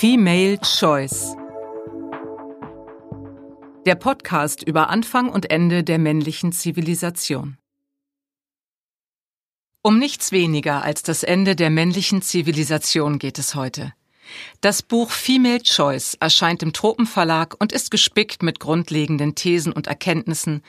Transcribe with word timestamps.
Female 0.00 0.58
Choice. 0.60 1.36
Der 3.84 3.96
Podcast 3.96 4.62
über 4.62 4.88
Anfang 4.88 5.28
und 5.28 5.50
Ende 5.50 5.84
der 5.84 5.98
männlichen 5.98 6.52
Zivilisation. 6.52 7.58
Um 9.82 9.98
nichts 9.98 10.32
weniger 10.32 10.82
als 10.82 11.02
das 11.02 11.22
Ende 11.22 11.54
der 11.54 11.68
männlichen 11.68 12.22
Zivilisation 12.22 13.18
geht 13.18 13.38
es 13.38 13.54
heute. 13.54 13.92
Das 14.62 14.82
Buch 14.82 15.10
Female 15.10 15.62
Choice 15.62 16.16
erscheint 16.18 16.62
im 16.62 16.72
Tropenverlag 16.72 17.56
und 17.58 17.72
ist 17.72 17.90
gespickt 17.90 18.42
mit 18.42 18.58
grundlegenden 18.58 19.34
Thesen 19.34 19.70
und 19.70 19.86
Erkenntnissen. 19.86 20.62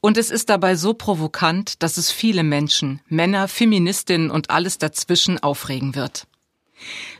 Und 0.00 0.16
es 0.16 0.30
ist 0.30 0.48
dabei 0.48 0.76
so 0.76 0.94
provokant, 0.94 1.82
dass 1.82 1.98
es 1.98 2.10
viele 2.10 2.42
Menschen, 2.42 3.00
Männer, 3.08 3.48
Feministinnen 3.48 4.30
und 4.30 4.48
alles 4.48 4.78
dazwischen 4.78 5.38
aufregen 5.42 5.94
wird. 5.94 6.26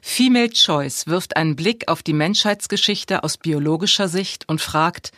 Female 0.01 0.51
Choice 0.51 1.07
wirft 1.07 1.37
einen 1.37 1.57
Blick 1.57 1.89
auf 1.89 2.03
die 2.03 2.13
Menschheitsgeschichte 2.13 3.25
aus 3.25 3.37
biologischer 3.37 4.09
Sicht 4.09 4.49
und 4.49 4.61
fragt, 4.61 5.13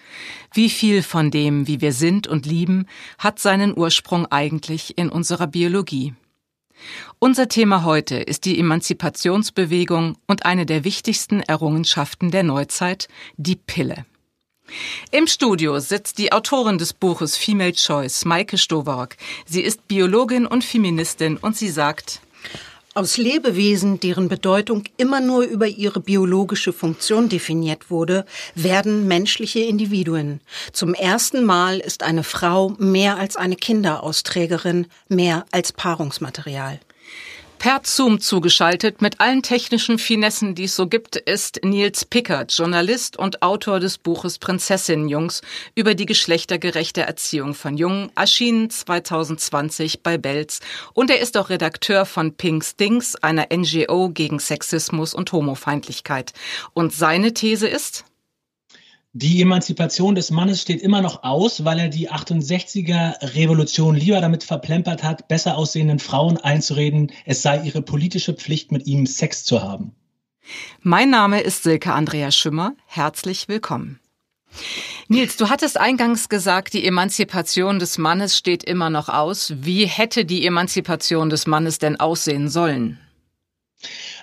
wie 0.52 0.70
viel 0.70 1.02
von 1.02 1.30
dem, 1.30 1.66
wie 1.66 1.80
wir 1.80 1.92
sind 1.92 2.26
und 2.26 2.46
lieben, 2.46 2.86
hat 3.18 3.38
seinen 3.38 3.76
Ursprung 3.76 4.26
eigentlich 4.26 4.96
in 4.98 5.08
unserer 5.08 5.46
Biologie. 5.46 6.14
Unser 7.18 7.48
Thema 7.48 7.84
heute 7.84 8.16
ist 8.16 8.46
die 8.46 8.58
Emanzipationsbewegung 8.58 10.16
und 10.26 10.46
eine 10.46 10.64
der 10.64 10.84
wichtigsten 10.84 11.40
Errungenschaften 11.40 12.30
der 12.30 12.42
Neuzeit, 12.42 13.08
die 13.36 13.56
Pille. 13.56 14.06
Im 15.10 15.26
Studio 15.26 15.80
sitzt 15.80 16.18
die 16.18 16.32
Autorin 16.32 16.78
des 16.78 16.92
Buches 16.92 17.36
Female 17.36 17.72
Choice, 17.72 18.24
Maike 18.24 18.56
Stowark. 18.56 19.16
Sie 19.44 19.62
ist 19.62 19.88
Biologin 19.88 20.46
und 20.46 20.64
Feministin 20.64 21.36
und 21.36 21.56
sie 21.56 21.68
sagt, 21.68 22.20
aus 22.94 23.16
Lebewesen, 23.16 24.00
deren 24.00 24.28
Bedeutung 24.28 24.84
immer 24.96 25.20
nur 25.20 25.44
über 25.44 25.68
ihre 25.68 26.00
biologische 26.00 26.72
Funktion 26.72 27.28
definiert 27.28 27.90
wurde, 27.90 28.24
werden 28.54 29.06
menschliche 29.06 29.60
Individuen. 29.60 30.40
Zum 30.72 30.94
ersten 30.94 31.44
Mal 31.44 31.78
ist 31.78 32.02
eine 32.02 32.24
Frau 32.24 32.70
mehr 32.78 33.16
als 33.16 33.36
eine 33.36 33.56
Kinderausträgerin, 33.56 34.86
mehr 35.08 35.44
als 35.52 35.72
Paarungsmaterial. 35.72 36.80
Per 37.60 37.82
Zoom 37.84 38.22
zugeschaltet 38.22 39.02
mit 39.02 39.20
allen 39.20 39.42
technischen 39.42 39.98
Finessen, 39.98 40.54
die 40.54 40.64
es 40.64 40.76
so 40.76 40.86
gibt, 40.86 41.16
ist 41.16 41.62
Nils 41.62 42.06
Pickert, 42.06 42.56
Journalist 42.56 43.18
und 43.18 43.42
Autor 43.42 43.80
des 43.80 43.98
Buches 43.98 44.38
Prinzessinnenjungs 44.38 45.42
über 45.74 45.94
die 45.94 46.06
geschlechtergerechte 46.06 47.02
Erziehung 47.02 47.52
von 47.52 47.76
Jungen, 47.76 48.10
erschienen 48.16 48.70
2020 48.70 50.02
bei 50.02 50.16
Belz. 50.16 50.60
Und 50.94 51.10
er 51.10 51.20
ist 51.20 51.36
auch 51.36 51.50
Redakteur 51.50 52.06
von 52.06 52.32
Pink 52.32 52.64
Stings, 52.64 53.16
einer 53.16 53.48
NGO 53.52 54.08
gegen 54.08 54.38
Sexismus 54.38 55.12
und 55.12 55.30
Homofeindlichkeit. 55.30 56.32
Und 56.72 56.94
seine 56.94 57.34
These 57.34 57.68
ist? 57.68 58.06
Die 59.12 59.42
Emanzipation 59.42 60.14
des 60.14 60.30
Mannes 60.30 60.62
steht 60.62 60.80
immer 60.80 61.02
noch 61.02 61.24
aus, 61.24 61.64
weil 61.64 61.80
er 61.80 61.88
die 61.88 62.12
68er 62.12 63.34
Revolution 63.34 63.96
lieber 63.96 64.20
damit 64.20 64.44
verplempert 64.44 65.02
hat, 65.02 65.26
besser 65.26 65.56
aussehenden 65.56 65.98
Frauen 65.98 66.36
einzureden, 66.36 67.10
es 67.24 67.42
sei 67.42 67.60
ihre 67.62 67.82
politische 67.82 68.34
Pflicht, 68.34 68.70
mit 68.70 68.86
ihm 68.86 69.06
Sex 69.06 69.44
zu 69.44 69.62
haben. 69.62 69.96
Mein 70.82 71.10
Name 71.10 71.40
ist 71.40 71.64
Silke 71.64 71.92
Andrea 71.92 72.30
Schümmer. 72.30 72.74
Herzlich 72.86 73.48
willkommen. 73.48 73.98
Nils, 75.08 75.36
du 75.36 75.48
hattest 75.48 75.76
eingangs 75.76 76.28
gesagt, 76.28 76.72
die 76.72 76.86
Emanzipation 76.86 77.80
des 77.80 77.98
Mannes 77.98 78.38
steht 78.38 78.62
immer 78.62 78.90
noch 78.90 79.08
aus. 79.08 79.52
Wie 79.56 79.86
hätte 79.86 80.24
die 80.24 80.46
Emanzipation 80.46 81.30
des 81.30 81.48
Mannes 81.48 81.80
denn 81.80 81.98
aussehen 81.98 82.48
sollen? 82.48 83.00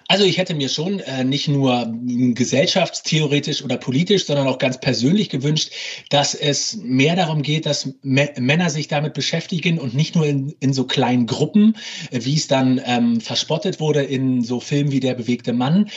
Also 0.09 0.23
ich 0.23 0.37
hätte 0.37 0.55
mir 0.55 0.69
schon 0.69 0.99
äh, 0.99 1.25
nicht 1.25 1.49
nur 1.49 1.93
gesellschaftstheoretisch 2.33 3.61
oder 3.61 3.75
politisch, 3.75 4.25
sondern 4.25 4.47
auch 4.47 4.57
ganz 4.57 4.79
persönlich 4.79 5.29
gewünscht, 5.29 5.71
dass 6.09 6.33
es 6.33 6.77
mehr 6.77 7.17
darum 7.17 7.41
geht, 7.41 7.65
dass 7.65 7.93
Männer 8.03 8.69
sich 8.69 8.87
damit 8.87 9.13
beschäftigen 9.13 9.79
und 9.79 9.93
nicht 9.93 10.15
nur 10.15 10.25
in, 10.25 10.55
in 10.61 10.71
so 10.71 10.85
kleinen 10.85 11.25
Gruppen, 11.25 11.75
wie 12.11 12.35
es 12.35 12.47
dann 12.47 12.81
ähm, 12.85 13.19
verspottet 13.19 13.81
wurde 13.81 14.01
in 14.01 14.41
so 14.43 14.61
Filmen 14.61 14.91
wie 14.91 15.01
Der 15.01 15.15
bewegte 15.15 15.51
Mann, 15.51 15.89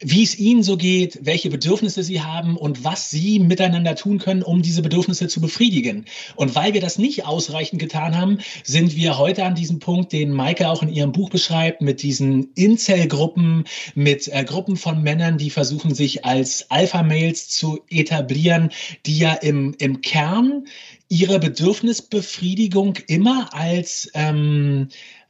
wie 0.00 0.22
es 0.22 0.38
ihnen 0.38 0.62
so 0.62 0.76
geht, 0.76 1.20
welche 1.22 1.48
Bedürfnisse 1.48 2.02
sie 2.02 2.20
haben 2.20 2.56
und 2.56 2.84
was 2.84 3.10
sie 3.10 3.38
miteinander 3.38 3.94
tun 3.94 4.18
können, 4.18 4.42
um 4.42 4.62
diese 4.62 4.82
Bedürfnisse 4.82 5.28
zu 5.28 5.40
befriedigen. 5.40 6.04
Und 6.34 6.54
weil 6.54 6.74
wir 6.74 6.80
das 6.80 6.98
nicht 6.98 7.24
ausreichend 7.24 7.80
getan 7.80 8.16
haben, 8.16 8.38
sind 8.62 8.94
wir 8.94 9.18
heute 9.18 9.44
an 9.44 9.54
diesem 9.54 9.78
Punkt, 9.78 10.12
den 10.12 10.32
Maike 10.32 10.68
auch 10.68 10.82
in 10.82 10.90
ihrem 10.90 11.12
Buch 11.12 11.30
beschreibt, 11.30 11.80
mit 11.80 12.02
diesen 12.02 12.52
Incel-Gruppen, 12.54 13.64
mit 13.94 14.28
äh, 14.28 14.44
Gruppen 14.44 14.76
von 14.76 15.02
Männern, 15.02 15.38
die 15.38 15.50
versuchen, 15.50 15.94
sich 15.94 16.24
als 16.24 16.70
Alpha-Males 16.70 17.48
zu 17.48 17.80
etablieren, 17.88 18.70
die 19.06 19.18
ja 19.18 19.32
im, 19.32 19.74
im 19.78 20.02
Kern 20.02 20.64
ihre 21.08 21.38
Bedürfnisbefriedigung 21.38 22.96
immer 23.06 23.54
als 23.54 24.10
ähm, 24.14 24.88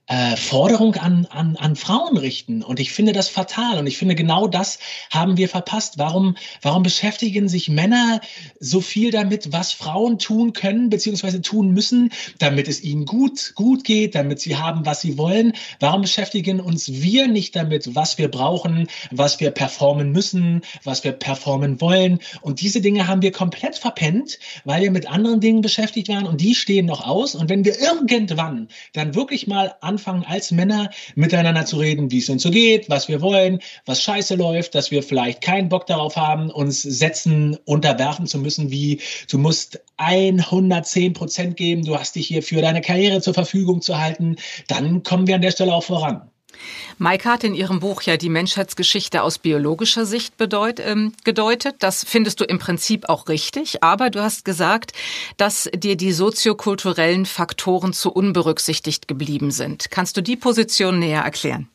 äh, 0.08 0.36
Forderung 0.36 0.94
an, 0.94 1.26
an, 1.30 1.56
an 1.56 1.74
Frauen 1.74 2.16
richten. 2.16 2.62
Und 2.62 2.78
ich 2.78 2.92
finde 2.92 3.12
das 3.12 3.28
fatal. 3.28 3.78
Und 3.78 3.86
ich 3.86 3.96
finde, 3.96 4.14
genau 4.14 4.46
das 4.46 4.78
haben 5.10 5.36
wir 5.36 5.48
verpasst. 5.48 5.98
Warum, 5.98 6.36
warum 6.62 6.82
beschäftigen 6.82 7.48
sich 7.48 7.68
Männer 7.68 8.20
so 8.60 8.80
viel 8.80 9.10
damit, 9.10 9.52
was 9.52 9.72
Frauen 9.72 10.18
tun 10.18 10.52
können, 10.52 10.90
beziehungsweise 10.90 11.42
tun 11.42 11.72
müssen, 11.72 12.12
damit 12.38 12.68
es 12.68 12.82
ihnen 12.82 13.04
gut, 13.04 13.52
gut 13.56 13.82
geht, 13.82 14.14
damit 14.14 14.40
sie 14.40 14.56
haben, 14.56 14.86
was 14.86 15.00
sie 15.00 15.18
wollen? 15.18 15.54
Warum 15.80 16.02
beschäftigen 16.02 16.60
uns 16.60 16.92
wir 16.92 17.26
nicht 17.26 17.56
damit, 17.56 17.94
was 17.96 18.16
wir 18.16 18.30
brauchen, 18.30 18.86
was 19.10 19.40
wir 19.40 19.50
performen 19.50 20.12
müssen, 20.12 20.62
was 20.84 21.02
wir 21.02 21.12
performen 21.12 21.80
wollen? 21.80 22.20
Und 22.42 22.60
diese 22.60 22.80
Dinge 22.80 23.08
haben 23.08 23.22
wir 23.22 23.32
komplett 23.32 23.76
verpennt, 23.76 24.38
weil 24.64 24.82
wir 24.82 24.90
mit 24.92 25.10
anderen 25.10 25.40
Dingen 25.40 25.62
beschäftigt 25.62 26.08
waren 26.08 26.26
und 26.26 26.40
die 26.40 26.54
stehen 26.54 26.86
noch 26.86 27.04
aus. 27.04 27.34
Und 27.34 27.48
wenn 27.48 27.64
wir 27.64 27.80
irgendwann 27.80 28.68
dann 28.92 29.16
wirklich 29.16 29.48
mal 29.48 29.74
an 29.80 29.95
anfangen, 29.96 30.24
als 30.28 30.50
Männer 30.50 30.90
miteinander 31.14 31.64
zu 31.64 31.78
reden, 31.78 32.10
wie 32.10 32.18
es 32.18 32.28
uns 32.28 32.42
so 32.42 32.50
geht, 32.50 32.90
was 32.90 33.08
wir 33.08 33.22
wollen, 33.22 33.60
was 33.86 34.02
scheiße 34.02 34.34
läuft, 34.34 34.74
dass 34.74 34.90
wir 34.90 35.02
vielleicht 35.02 35.40
keinen 35.40 35.70
Bock 35.70 35.86
darauf 35.86 36.16
haben, 36.16 36.50
uns 36.50 36.82
Sätzen 36.82 37.56
unterwerfen 37.64 38.26
zu 38.26 38.38
müssen, 38.38 38.70
wie 38.70 39.00
du 39.30 39.38
musst 39.38 39.80
110 39.96 41.14
Prozent 41.14 41.56
geben, 41.56 41.82
du 41.82 41.98
hast 41.98 42.14
dich 42.14 42.28
hier 42.28 42.42
für 42.42 42.60
deine 42.60 42.82
Karriere 42.82 43.22
zur 43.22 43.32
Verfügung 43.32 43.80
zu 43.80 43.98
halten, 43.98 44.36
dann 44.68 45.02
kommen 45.02 45.26
wir 45.26 45.36
an 45.36 45.42
der 45.42 45.50
Stelle 45.50 45.74
auch 45.74 45.84
voran. 45.84 46.30
Maike 46.98 47.28
hat 47.28 47.44
in 47.44 47.54
ihrem 47.54 47.80
Buch 47.80 48.02
ja 48.02 48.16
die 48.16 48.28
Menschheitsgeschichte 48.28 49.22
aus 49.22 49.38
biologischer 49.38 50.06
Sicht 50.06 50.36
bedeut, 50.36 50.80
ähm, 50.80 51.12
gedeutet. 51.24 51.76
Das 51.80 52.04
findest 52.04 52.40
du 52.40 52.44
im 52.44 52.58
Prinzip 52.58 53.08
auch 53.08 53.28
richtig. 53.28 53.82
Aber 53.82 54.10
du 54.10 54.22
hast 54.22 54.44
gesagt, 54.44 54.92
dass 55.36 55.68
dir 55.74 55.96
die 55.96 56.12
soziokulturellen 56.12 57.26
Faktoren 57.26 57.92
zu 57.92 58.12
unberücksichtigt 58.12 59.08
geblieben 59.08 59.50
sind. 59.50 59.90
Kannst 59.90 60.16
du 60.16 60.22
die 60.22 60.36
Position 60.36 60.98
näher 60.98 61.22
erklären? 61.22 61.68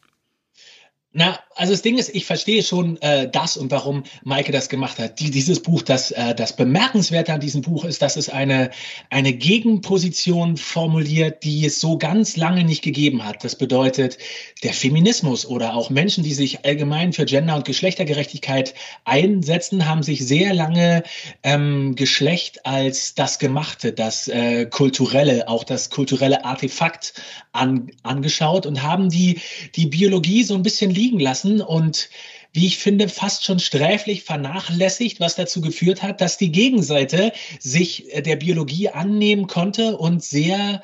Na, 1.13 1.38
also 1.55 1.73
das 1.73 1.81
Ding 1.81 1.97
ist, 1.97 2.16
ich 2.16 2.25
verstehe 2.25 2.63
schon 2.63 2.95
äh, 3.01 3.29
das 3.29 3.57
und 3.57 3.69
warum 3.69 4.03
Maike 4.23 4.53
das 4.53 4.69
gemacht 4.69 4.97
hat. 4.97 5.19
Die, 5.19 5.29
dieses 5.29 5.61
Buch, 5.61 5.81
das, 5.81 6.11
äh, 6.11 6.33
das 6.33 6.55
Bemerkenswerte 6.55 7.33
an 7.33 7.41
diesem 7.41 7.61
Buch 7.61 7.83
ist, 7.83 8.01
dass 8.01 8.16
es 8.16 8.29
eine, 8.29 8.72
eine 9.09 9.33
Gegenposition 9.33 10.55
formuliert, 10.55 11.44
die 11.44 11.66
es 11.66 11.81
so 11.81 11.97
ganz 11.97 12.38
lange 12.38 12.63
nicht 12.63 12.81
gegeben 12.81 13.25
hat. 13.25 13.44
Das 13.44 13.57
bedeutet, 13.57 14.19
der 14.63 14.72
Feminismus 14.72 15.45
oder 15.45 15.75
auch 15.75 15.89
Menschen, 15.89 16.23
die 16.23 16.33
sich 16.33 16.63
allgemein 16.63 17.11
für 17.11 17.25
Gender- 17.25 17.57
und 17.57 17.66
Geschlechtergerechtigkeit 17.66 18.73
einsetzen, 19.03 19.89
haben 19.89 20.03
sich 20.03 20.25
sehr 20.25 20.53
lange 20.53 21.03
ähm, 21.43 21.95
Geschlecht 21.95 22.66
als 22.66 23.16
das 23.16 23.38
Gemachte, 23.38 23.91
das 23.91 24.29
äh, 24.29 24.66
Kulturelle, 24.66 25.49
auch 25.49 25.66
das 25.66 25.89
kulturelle 25.89 26.45
Artefakt 26.45 27.16
an, 27.51 27.91
angeschaut 28.03 28.66
und 28.66 28.81
haben 28.81 29.09
die, 29.09 29.41
die 29.75 29.88
Biologie 29.88 30.43
so 30.43 30.55
ein 30.55 30.63
bisschen 30.63 30.91
liegen 31.01 31.19
lassen 31.19 31.62
und 31.62 32.09
wie 32.53 32.67
ich 32.67 32.78
finde, 32.78 33.08
fast 33.08 33.46
schon 33.46 33.59
sträflich 33.59 34.23
vernachlässigt, 34.23 35.20
was 35.20 35.35
dazu 35.35 35.61
geführt 35.61 36.03
hat, 36.03 36.22
dass 36.22 36.37
die 36.37 36.52
Gegenseite 36.52 37.31
sich 37.59 38.08
der 38.16 38.35
Biologie 38.35 38.90
annehmen 38.90 39.47
konnte 39.47 39.97
und 39.97 40.23
sehr 40.23 40.81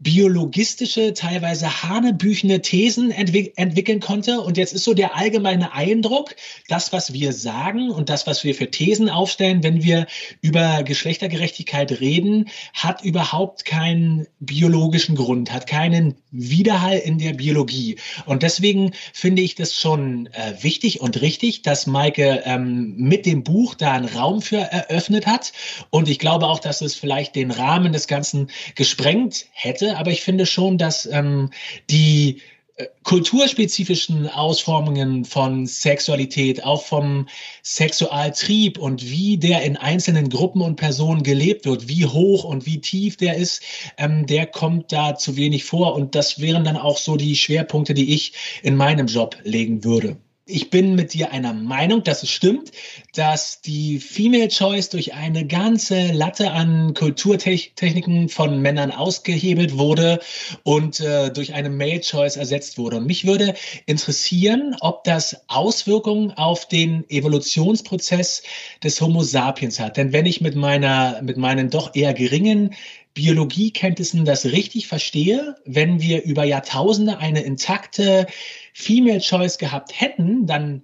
biologistische, 0.00 1.14
teilweise 1.14 1.82
hanebüchene 1.82 2.60
Thesen 2.60 3.10
entwick 3.10 3.52
entwickeln 3.56 4.00
konnte. 4.00 4.40
Und 4.40 4.56
jetzt 4.56 4.72
ist 4.74 4.84
so 4.84 4.94
der 4.94 5.16
allgemeine 5.16 5.72
Eindruck, 5.72 6.34
das, 6.68 6.92
was 6.92 7.12
wir 7.12 7.32
sagen 7.32 7.90
und 7.90 8.08
das, 8.08 8.26
was 8.26 8.44
wir 8.44 8.54
für 8.54 8.70
Thesen 8.70 9.08
aufstellen, 9.08 9.62
wenn 9.62 9.82
wir 9.82 10.06
über 10.40 10.82
Geschlechtergerechtigkeit 10.82 12.00
reden, 12.00 12.48
hat 12.74 13.02
überhaupt 13.04 13.64
keinen 13.64 14.26
biologischen 14.40 15.14
Grund, 15.14 15.52
hat 15.52 15.66
keinen 15.66 16.16
Widerhall 16.30 16.98
in 16.98 17.18
der 17.18 17.32
Biologie. 17.32 17.96
Und 18.26 18.42
deswegen 18.42 18.92
finde 19.12 19.42
ich 19.42 19.54
das 19.54 19.74
schon 19.74 20.26
äh, 20.32 20.62
wichtig 20.62 21.00
und 21.00 21.20
richtig, 21.20 21.62
dass 21.62 21.86
Maike 21.86 22.42
ähm, 22.44 22.94
mit 22.96 23.26
dem 23.26 23.44
Buch 23.44 23.74
da 23.74 23.92
einen 23.92 24.08
Raum 24.08 24.42
für 24.42 24.58
eröffnet 24.58 25.26
hat. 25.26 25.52
Und 25.90 26.08
ich 26.08 26.18
glaube 26.18 26.46
auch, 26.46 26.58
dass 26.58 26.80
es 26.80 26.94
vielleicht 26.94 27.36
den 27.36 27.50
Rahmen 27.50 27.92
des 27.92 28.08
Ganzen 28.08 28.48
gesprengt 28.74 29.46
hätte. 29.52 29.83
Aber 29.92 30.10
ich 30.10 30.22
finde 30.22 30.46
schon, 30.46 30.78
dass 30.78 31.06
ähm, 31.06 31.50
die 31.90 32.40
äh, 32.76 32.86
kulturspezifischen 33.04 34.28
Ausformungen 34.28 35.24
von 35.24 35.66
Sexualität, 35.66 36.64
auch 36.64 36.82
vom 36.82 37.28
Sexualtrieb 37.62 38.78
und 38.78 39.08
wie 39.08 39.36
der 39.38 39.62
in 39.62 39.76
einzelnen 39.76 40.28
Gruppen 40.28 40.60
und 40.60 40.74
Personen 40.74 41.22
gelebt 41.22 41.66
wird, 41.66 41.88
wie 41.88 42.04
hoch 42.04 42.42
und 42.42 42.66
wie 42.66 42.80
tief 42.80 43.16
der 43.16 43.36
ist, 43.36 43.62
ähm, 43.96 44.26
der 44.26 44.46
kommt 44.46 44.90
da 44.90 45.14
zu 45.16 45.36
wenig 45.36 45.64
vor. 45.64 45.94
Und 45.94 46.16
das 46.16 46.40
wären 46.40 46.64
dann 46.64 46.76
auch 46.76 46.98
so 46.98 47.16
die 47.16 47.36
Schwerpunkte, 47.36 47.94
die 47.94 48.12
ich 48.12 48.32
in 48.62 48.76
meinem 48.76 49.06
Job 49.06 49.36
legen 49.44 49.84
würde. 49.84 50.16
Ich 50.46 50.68
bin 50.68 50.94
mit 50.94 51.14
dir 51.14 51.32
einer 51.32 51.54
Meinung, 51.54 52.02
dass 52.02 52.22
es 52.22 52.28
stimmt, 52.28 52.70
dass 53.14 53.62
die 53.62 53.98
Female 53.98 54.48
Choice 54.48 54.90
durch 54.90 55.14
eine 55.14 55.46
ganze 55.46 56.12
Latte 56.12 56.50
an 56.50 56.92
Kulturtechniken 56.92 58.28
von 58.28 58.60
Männern 58.60 58.90
ausgehebelt 58.90 59.78
wurde 59.78 60.20
und 60.62 61.00
äh, 61.00 61.30
durch 61.30 61.54
eine 61.54 61.70
Male 61.70 62.02
Choice 62.02 62.36
ersetzt 62.36 62.76
wurde. 62.76 62.98
Und 62.98 63.06
mich 63.06 63.26
würde 63.26 63.54
interessieren, 63.86 64.76
ob 64.80 65.04
das 65.04 65.48
Auswirkungen 65.48 66.32
auf 66.32 66.68
den 66.68 67.08
Evolutionsprozess 67.08 68.42
des 68.82 69.00
Homo 69.00 69.22
sapiens 69.22 69.80
hat. 69.80 69.96
Denn 69.96 70.12
wenn 70.12 70.26
ich 70.26 70.42
mit 70.42 70.56
meiner, 70.56 71.22
mit 71.22 71.38
meinen 71.38 71.70
doch 71.70 71.94
eher 71.94 72.12
geringen 72.12 72.74
Biologiekenntnissen 73.14 74.24
das 74.24 74.46
richtig 74.46 74.88
verstehe, 74.88 75.56
wenn 75.64 76.00
wir 76.00 76.24
über 76.24 76.44
Jahrtausende 76.44 77.18
eine 77.18 77.42
intakte 77.42 78.26
Female 78.72 79.20
Choice 79.20 79.58
gehabt 79.58 80.00
hätten, 80.00 80.46
dann 80.46 80.82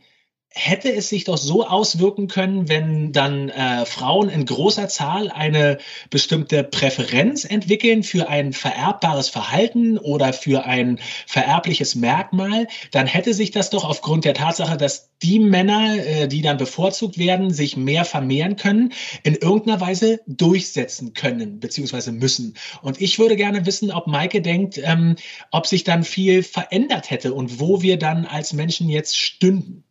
hätte 0.52 0.93
es 0.93 1.08
sich 1.08 1.25
doch 1.25 1.38
so 1.38 1.64
auswirken 1.64 2.26
können, 2.26 2.69
wenn 2.69 3.12
dann 3.12 3.50
äh, 3.50 3.87
Frauen 3.87 4.29
in 4.29 4.44
großer 4.44 4.88
Zahl 4.88 5.31
eine 5.31 5.79
bestimmte 6.11 6.64
Präferenz 6.64 7.44
entwickeln 7.44 8.02
für 8.02 8.29
ein 8.29 8.52
vererbbares 8.52 9.29
Verhalten 9.29 9.97
oder 9.97 10.32
für 10.32 10.64
ein 10.64 10.99
vererbliches 11.26 11.94
Merkmal, 11.94 12.67
dann 12.91 13.06
hätte 13.06 13.32
sich 13.32 13.52
das 13.52 13.70
doch 13.70 13.85
aufgrund 13.85 14.25
der 14.25 14.35
Tatsache, 14.35 14.76
dass 14.76 15.11
die 15.23 15.38
Männer, 15.38 15.97
äh, 15.97 16.26
die 16.26 16.43
dann 16.43 16.56
bevorzugt 16.56 17.17
werden, 17.17 17.52
sich 17.52 17.76
mehr 17.76 18.05
vermehren 18.05 18.56
können, 18.56 18.93
in 19.23 19.37
irgendeiner 19.37 19.81
Weise 19.81 20.19
durchsetzen 20.26 21.14
können 21.14 21.61
beziehungsweise 21.61 22.11
müssen. 22.11 22.55
Und 22.82 23.00
ich 23.00 23.20
würde 23.20 23.37
gerne 23.37 23.67
wissen, 23.67 23.93
ob 23.93 24.08
Maike 24.08 24.43
denkt, 24.43 24.81
ähm, 24.82 25.14
ob 25.52 25.69
sich 25.69 25.85
dann 25.85 26.02
viel 26.02 26.43
verändert 26.43 27.11
hätte 27.11 27.35
und 27.35 27.61
wo 27.61 27.82
wir 27.82 27.99
dann 27.99 28.26
als 28.26 28.52
Menschen 28.52 28.88
jetzt 28.88 29.17
stünden. 29.17 29.85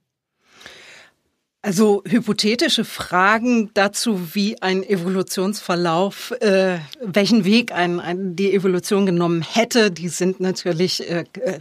Also 1.62 2.04
hypothetische 2.06 2.86
Fragen 2.86 3.72
dazu, 3.74 4.34
wie 4.34 4.62
ein 4.62 4.82
Evolutionsverlauf, 4.82 6.32
äh, 6.40 6.80
welchen 7.02 7.44
Weg 7.44 7.74
ein, 7.74 8.00
ein, 8.00 8.38
die 8.38 8.54
Evolution 8.54 9.06
genommen 9.06 9.42
hätte, 9.42 9.92
die 9.92 10.08
sind 10.08 10.40
natürlich 10.40 11.10
äh, 11.10 11.26
äh, 11.42 11.60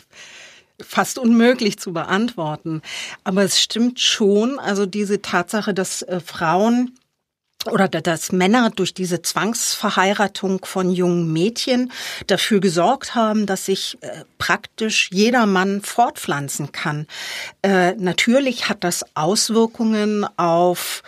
fast 0.80 1.18
unmöglich 1.18 1.80
zu 1.80 1.92
beantworten. 1.92 2.80
Aber 3.24 3.42
es 3.42 3.60
stimmt 3.60 3.98
schon, 3.98 4.60
also 4.60 4.86
diese 4.86 5.20
Tatsache, 5.20 5.74
dass 5.74 6.02
äh, 6.02 6.20
Frauen 6.20 6.97
oder 7.70 7.88
dass 7.88 8.32
Männer 8.32 8.70
durch 8.70 8.94
diese 8.94 9.22
Zwangsverheiratung 9.22 10.64
von 10.64 10.90
jungen 10.90 11.32
Mädchen 11.32 11.92
dafür 12.26 12.60
gesorgt 12.60 13.14
haben, 13.14 13.46
dass 13.46 13.66
sich 13.66 13.98
äh, 14.00 14.24
praktisch 14.38 15.10
jeder 15.12 15.46
Mann 15.46 15.82
fortpflanzen 15.82 16.72
kann. 16.72 17.06
Äh, 17.62 17.92
natürlich 17.94 18.68
hat 18.68 18.84
das 18.84 19.04
Auswirkungen 19.14 20.26
auf 20.36 21.02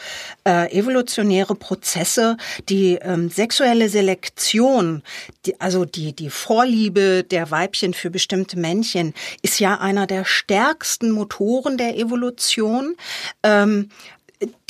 äh, 0.45 0.73
evolutionäre 0.77 1.55
Prozesse, 1.55 2.37
die 2.69 2.99
ähm, 3.03 3.31
sexuelle 3.31 3.89
Selektion, 3.89 5.03
die, 5.47 5.61
also 5.61 5.85
die, 5.85 6.13
die 6.13 6.31
Vorliebe 6.31 7.25
der 7.25 7.51
Weibchen 7.51 7.95
für 7.95 8.11
bestimmte 8.11 8.59
Männchen, 8.59 9.15
ist 9.43 9.61
ja 9.61 9.79
einer 9.79 10.07
der 10.07 10.25
stärksten 10.25 11.11
Motoren 11.11 11.77
der 11.79 11.97
Evolution. 11.97 12.97
Ähm, 13.43 13.91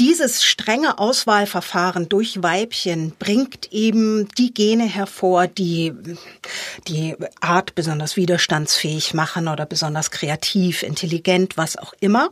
dieses 0.01 0.43
strenge 0.43 0.99
Auswahlverfahren 0.99 2.09
durch 2.09 2.43
Weibchen 2.43 3.13
bringt 3.19 3.73
eben 3.73 4.29
die 4.37 4.53
Gene 4.53 4.85
hervor, 4.85 5.47
die 5.47 5.93
die 6.89 7.17
Art 7.41 7.75
besonders 7.77 8.17
widerstandsfähig 8.17 9.15
machen 9.15 9.47
oder 9.47 9.67
besonders 9.67 10.11
kreativ, 10.11 10.83
intelligent, 10.83 11.57
was 11.57 11.77
auch 11.77 11.93
immer. 12.01 12.31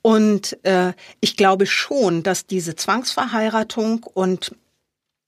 Und 0.00 0.58
äh, 0.64 0.94
ich 1.20 1.36
glaube 1.36 1.66
schon, 1.66 2.22
dass 2.22 2.46
diese 2.46 2.74
Zwangsverheiratung 2.74 4.04
und 4.04 4.54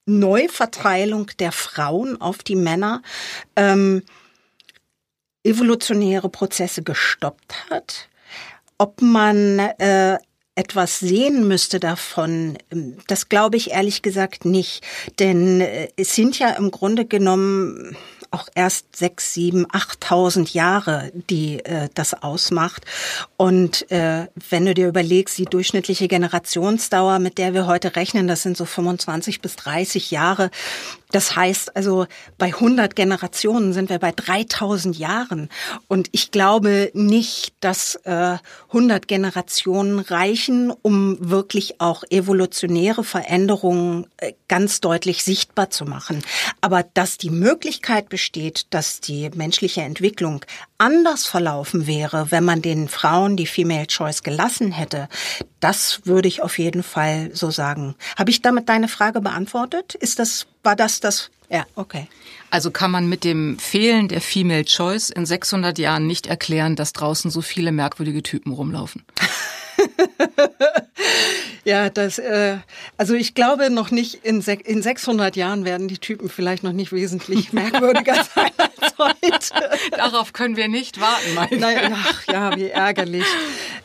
Neuverteilung 0.07 1.31
der 1.39 1.51
Frauen 1.51 2.19
auf 2.21 2.39
die 2.39 2.55
Männer 2.55 3.01
ähm, 3.55 4.03
evolutionäre 5.43 6.29
Prozesse 6.29 6.81
gestoppt 6.81 7.69
hat. 7.69 8.09
Ob 8.77 9.01
man 9.01 9.59
äh, 9.59 10.17
etwas 10.55 10.99
sehen 10.99 11.47
müsste 11.47 11.79
davon, 11.79 12.57
ähm, 12.71 12.97
das 13.07 13.29
glaube 13.29 13.57
ich 13.57 13.71
ehrlich 13.71 14.01
gesagt 14.01 14.45
nicht. 14.45 14.83
Denn 15.19 15.61
äh, 15.61 15.89
es 15.97 16.15
sind 16.15 16.39
ja 16.39 16.49
im 16.51 16.71
Grunde 16.71 17.05
genommen 17.05 17.95
auch 18.31 18.47
erst 18.53 18.95
sechs, 18.95 19.33
sieben, 19.33 19.65
achttausend 19.71 20.53
Jahre, 20.53 21.11
die 21.29 21.63
äh, 21.63 21.89
das 21.93 22.13
ausmacht. 22.21 22.83
Und 23.37 23.89
äh, 23.91 24.27
wenn 24.49 24.65
du 24.65 24.73
dir 24.73 24.87
überlegst, 24.87 25.37
die 25.37 25.45
durchschnittliche 25.45 26.07
Generationsdauer, 26.07 27.19
mit 27.19 27.37
der 27.37 27.53
wir 27.53 27.65
heute 27.65 27.95
rechnen, 27.95 28.27
das 28.27 28.43
sind 28.43 28.57
so 28.57 28.65
25 28.65 29.41
bis 29.41 29.55
30 29.55 30.11
Jahre. 30.11 30.51
Das 31.15 31.33
heißt 31.33 31.77
also, 31.77 32.07
bei 32.37 32.47
100 32.47 32.93
Generationen 32.93 33.71
sind 33.71 33.89
wir 33.89 33.99
bei 33.99 34.11
3000 34.11 34.97
Jahren. 34.97 35.47
Und 35.87 36.09
ich 36.11 36.29
glaube 36.29 36.91
nicht, 36.93 37.53
dass 37.61 37.95
äh, 38.03 38.35
100 38.67 39.07
Generationen 39.07 39.99
reichen, 39.99 40.73
um 40.81 41.17
wirklich 41.21 41.79
auch 41.79 42.03
evolutionäre 42.09 43.05
Veränderungen 43.05 44.07
äh, 44.17 44.33
ganz 44.49 44.81
deutlich 44.81 45.23
sichtbar 45.23 45.69
zu 45.69 45.85
machen. 45.85 46.21
Aber 46.59 46.83
dass 46.83 47.17
die 47.17 47.29
Möglichkeit 47.29 48.09
besteht, 48.09 48.67
dass 48.71 48.99
die 48.99 49.29
menschliche 49.35 49.83
Entwicklung 49.83 50.43
anders 50.77 51.25
verlaufen 51.25 51.87
wäre, 51.87 52.31
wenn 52.31 52.43
man 52.43 52.61
den 52.61 52.87
Frauen 52.87 53.37
die 53.37 53.47
Female 53.47 53.87
Choice 53.87 54.23
gelassen 54.23 54.71
hätte, 54.71 55.07
das 55.59 56.01
würde 56.05 56.27
ich 56.27 56.41
auf 56.41 56.59
jeden 56.59 56.83
Fall 56.83 57.29
so 57.33 57.51
sagen. 57.51 57.95
Habe 58.17 58.31
ich 58.31 58.41
damit 58.41 58.69
deine 58.69 58.87
Frage 58.87 59.21
beantwortet? 59.21 59.95
Ist 59.95 60.19
das, 60.19 60.47
war 60.63 60.75
das 60.75 60.99
das? 60.99 61.29
Ja, 61.49 61.65
okay. 61.75 62.07
Also 62.49 62.71
kann 62.71 62.91
man 62.91 63.07
mit 63.07 63.23
dem 63.23 63.59
Fehlen 63.59 64.07
der 64.07 64.21
Female 64.21 64.65
Choice 64.65 65.09
in 65.09 65.25
600 65.25 65.77
Jahren 65.77 66.07
nicht 66.07 66.27
erklären, 66.27 66.75
dass 66.75 66.93
draußen 66.93 67.29
so 67.31 67.41
viele 67.41 67.71
merkwürdige 67.71 68.23
Typen 68.23 68.51
rumlaufen. 68.51 69.03
ja, 71.63 71.89
das, 71.89 72.19
äh, 72.19 72.57
also 72.97 73.13
ich 73.13 73.33
glaube 73.33 73.69
noch 73.69 73.91
nicht, 73.91 74.25
in, 74.25 74.41
in 74.41 74.81
600 74.81 75.35
Jahren 75.35 75.65
werden 75.65 75.87
die 75.87 75.97
Typen 75.97 76.29
vielleicht 76.29 76.63
noch 76.63 76.73
nicht 76.73 76.91
wesentlich 76.91 77.53
merkwürdiger 77.53 78.15
sein 78.15 78.51
als 78.57 78.97
heute. 78.97 79.79
Darauf 79.91 80.33
können 80.33 80.55
wir 80.55 80.67
nicht 80.67 80.99
warten, 80.99 81.33
meine 81.33 81.57
Nein, 81.57 81.93
ach, 81.95 82.27
ja, 82.27 82.55
wie 82.55 82.69
ärgerlich. 82.69 83.25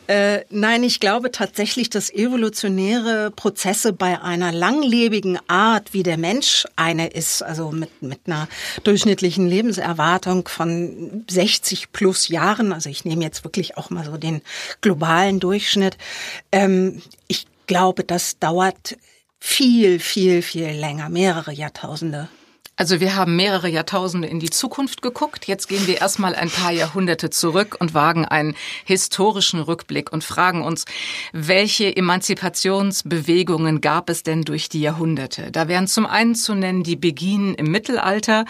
Äh, 0.07 0.43
nein, 0.49 0.83
ich 0.83 0.99
glaube 0.99 1.31
tatsächlich, 1.31 1.89
dass 1.89 2.09
evolutionäre 2.09 3.31
Prozesse 3.31 3.93
bei 3.93 4.21
einer 4.21 4.51
langlebigen 4.51 5.39
Art, 5.47 5.93
wie 5.93 6.03
der 6.03 6.17
Mensch 6.17 6.65
eine 6.75 7.07
ist, 7.07 7.41
also 7.41 7.71
mit, 7.71 8.01
mit 8.01 8.19
einer 8.25 8.49
durchschnittlichen 8.83 9.47
Lebenserwartung 9.47 10.47
von 10.47 11.23
60 11.29 11.93
plus 11.93 12.27
Jahren, 12.27 12.73
also 12.73 12.89
ich 12.89 13.05
nehme 13.05 13.23
jetzt 13.23 13.43
wirklich 13.45 13.77
auch 13.77 13.89
mal 13.89 14.03
so 14.03 14.17
den 14.17 14.41
globalen 14.81 15.39
Durchschnitt, 15.39 15.80
ähm, 16.51 17.01
ich 17.27 17.45
glaube, 17.67 18.03
das 18.03 18.39
dauert 18.39 18.97
viel, 19.39 19.99
viel, 19.99 20.41
viel 20.41 20.67
länger, 20.67 21.09
mehrere 21.09 21.51
Jahrtausende. 21.51 22.29
Also 22.77 22.99
wir 22.99 23.15
haben 23.15 23.35
mehrere 23.35 23.67
Jahrtausende 23.67 24.27
in 24.27 24.39
die 24.39 24.49
Zukunft 24.49 25.03
geguckt. 25.03 25.45
Jetzt 25.45 25.67
gehen 25.67 25.85
wir 25.85 26.01
erstmal 26.01 26.33
ein 26.33 26.49
paar 26.49 26.71
Jahrhunderte 26.71 27.29
zurück 27.29 27.77
und 27.79 27.93
wagen 27.93 28.25
einen 28.25 28.55
historischen 28.85 29.59
Rückblick 29.59 30.11
und 30.11 30.23
fragen 30.23 30.63
uns, 30.63 30.85
welche 31.31 31.95
Emanzipationsbewegungen 31.95 33.81
gab 33.81 34.09
es 34.09 34.23
denn 34.23 34.43
durch 34.43 34.67
die 34.67 34.81
Jahrhunderte? 34.81 35.51
Da 35.51 35.67
wären 35.67 35.85
zum 35.85 36.07
einen 36.07 36.33
zu 36.33 36.55
nennen 36.55 36.81
die 36.81 36.95
Beginen 36.95 37.53
im 37.53 37.69
Mittelalter. 37.69 38.45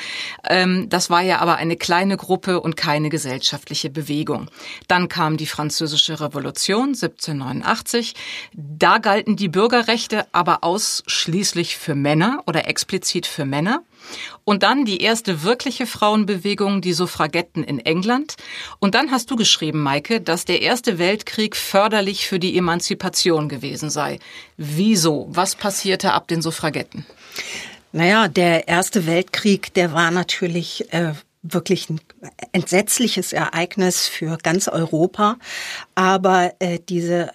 Ähm, 0.47 0.87
das 0.87 1.09
war 1.09 1.21
ja 1.21 1.39
aber 1.39 1.57
eine 1.57 1.75
kleine 1.75 2.15
Gruppe 2.15 2.61
und 2.61 2.77
keine 2.77 3.09
gesellschaftliche 3.09 3.89
Bewegung. 3.89 4.49
Dann 4.87 5.09
kam 5.09 5.35
die 5.35 5.47
Französische 5.47 6.21
Revolution 6.21 6.89
1789. 6.89 8.13
Da 8.53 8.99
galten 8.99 9.35
die 9.35 9.49
Bürgerrechte 9.49 10.25
aber 10.31 10.63
ausschließlich 10.63 11.75
für 11.75 11.95
Männer 11.95 12.43
oder 12.45 12.67
explizit 12.69 13.25
für 13.25 13.45
Männer. 13.45 13.83
Und 14.43 14.63
dann 14.63 14.85
die 14.85 15.01
erste 15.01 15.43
wirkliche 15.43 15.85
Frauenbewegung, 15.85 16.81
die 16.81 16.93
Suffragetten 16.93 17.63
in 17.63 17.79
England. 17.79 18.35
Und 18.79 18.95
dann 18.95 19.11
hast 19.11 19.31
du 19.31 19.35
geschrieben, 19.35 19.81
Maike, 19.81 20.21
dass 20.21 20.45
der 20.45 20.61
Erste 20.61 20.99
Weltkrieg 20.99 21.55
förderlich 21.55 22.27
für 22.27 22.39
die 22.39 22.57
Emanzipation 22.57 23.49
gewesen 23.49 23.89
sei. 23.89 24.19
Wieso? 24.57 25.27
Was 25.29 25.55
passierte 25.55 26.13
ab 26.13 26.27
den 26.27 26.41
Suffragetten? 26.41 27.05
Naja, 27.91 28.27
der 28.27 28.67
Erste 28.67 29.05
Weltkrieg, 29.05 29.73
der 29.73 29.93
war 29.93 30.11
natürlich 30.11 30.91
äh, 30.93 31.13
wirklich 31.43 31.89
ein 31.89 31.99
entsetzliches 32.51 33.33
Ereignis 33.33 34.07
für 34.07 34.37
ganz 34.37 34.67
Europa. 34.67 35.37
Aber 35.95 36.53
äh, 36.59 36.79
diese 36.87 37.31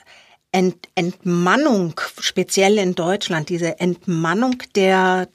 Ent 0.53 0.89
Entmannung, 0.95 2.01
speziell 2.19 2.79
in 2.79 2.95
Deutschland, 2.95 3.49
diese 3.49 3.79
Entmannung 3.79 4.63
der, 4.75 5.29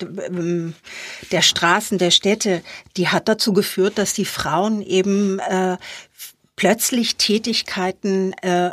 der 1.31 1.41
Straßen, 1.41 1.97
der 1.97 2.11
Städte, 2.11 2.63
die 2.97 3.09
hat 3.09 3.27
dazu 3.27 3.53
geführt, 3.53 3.97
dass 3.97 4.13
die 4.13 4.25
Frauen 4.25 4.81
eben 4.81 5.39
äh, 5.39 5.77
plötzlich 6.55 7.17
Tätigkeiten 7.17 8.33
äh, 8.41 8.71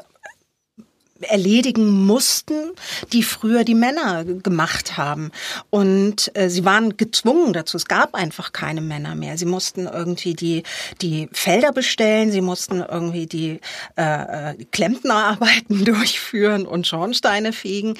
erledigen 1.20 2.06
mussten, 2.06 2.72
die 3.12 3.22
früher 3.22 3.64
die 3.64 3.74
Männer 3.74 4.24
gemacht 4.24 4.96
haben. 4.96 5.30
Und 5.70 6.30
äh, 6.34 6.48
sie 6.48 6.64
waren 6.64 6.96
gezwungen 6.96 7.52
dazu. 7.52 7.76
Es 7.76 7.86
gab 7.86 8.14
einfach 8.14 8.52
keine 8.52 8.80
Männer 8.80 9.14
mehr. 9.14 9.38
Sie 9.38 9.46
mussten 9.46 9.86
irgendwie 9.86 10.34
die, 10.34 10.62
die 11.00 11.28
Felder 11.32 11.72
bestellen, 11.72 12.30
sie 12.30 12.40
mussten 12.40 12.80
irgendwie 12.80 13.26
die 13.26 13.60
äh, 13.96 14.52
äh 14.52 14.64
Klempnerarbeiten 14.70 15.84
durchführen 15.84 16.66
und 16.66 16.86
Schornsteine 16.86 17.52
fegen. 17.52 17.94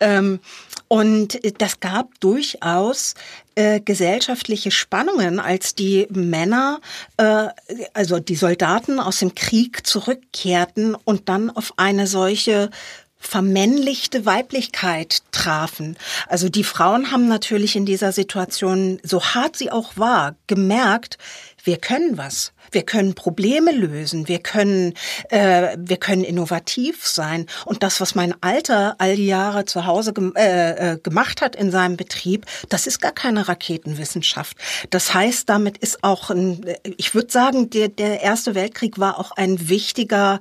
Ähm, 0.00 0.40
und 0.88 1.38
das 1.60 1.78
gab 1.80 2.18
durchaus 2.20 3.14
äh, 3.60 3.80
gesellschaftliche 3.80 4.70
Spannungen, 4.70 5.38
als 5.38 5.74
die 5.74 6.06
Männer, 6.10 6.80
äh, 7.18 7.48
also 7.92 8.18
die 8.18 8.34
Soldaten 8.34 8.98
aus 8.98 9.18
dem 9.18 9.34
Krieg 9.34 9.86
zurückkehrten 9.86 10.94
und 10.94 11.28
dann 11.28 11.50
auf 11.50 11.74
eine 11.76 12.06
solche 12.06 12.70
vermännlichte 13.18 14.24
Weiblichkeit 14.24 15.20
trafen. 15.30 15.98
Also 16.26 16.48
die 16.48 16.64
Frauen 16.64 17.10
haben 17.10 17.28
natürlich 17.28 17.76
in 17.76 17.84
dieser 17.84 18.12
Situation, 18.12 18.98
so 19.02 19.22
hart 19.22 19.56
sie 19.56 19.70
auch 19.70 19.98
war, 19.98 20.36
gemerkt, 20.46 21.18
wir 21.62 21.76
können 21.76 22.16
was. 22.16 22.52
Wir 22.70 22.82
können 22.82 23.14
Probleme 23.14 23.72
lösen. 23.72 24.28
Wir 24.28 24.38
können, 24.38 24.94
äh, 25.28 25.76
wir 25.78 25.96
können 25.96 26.24
innovativ 26.24 27.06
sein. 27.06 27.46
Und 27.64 27.82
das, 27.82 28.00
was 28.00 28.14
mein 28.14 28.34
Alter 28.42 28.96
all 28.98 29.16
die 29.16 29.26
Jahre 29.26 29.64
zu 29.64 29.86
Hause 29.86 30.12
gem 30.12 30.34
äh, 30.36 30.92
äh, 30.92 30.98
gemacht 30.98 31.42
hat 31.42 31.56
in 31.56 31.70
seinem 31.70 31.96
Betrieb, 31.96 32.46
das 32.68 32.86
ist 32.86 33.00
gar 33.00 33.12
keine 33.12 33.48
Raketenwissenschaft. 33.48 34.56
Das 34.90 35.14
heißt, 35.14 35.48
damit 35.48 35.78
ist 35.78 36.02
auch 36.04 36.30
ein, 36.30 36.64
ich 36.96 37.14
würde 37.14 37.30
sagen, 37.30 37.70
der, 37.70 37.88
der 37.88 38.22
Erste 38.22 38.54
Weltkrieg 38.54 38.98
war 38.98 39.18
auch 39.18 39.32
ein 39.32 39.68
wichtiger 39.68 40.40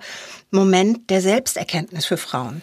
Moment 0.52 1.10
der 1.10 1.22
Selbsterkenntnis 1.22 2.06
für 2.06 2.18
Frauen. 2.18 2.62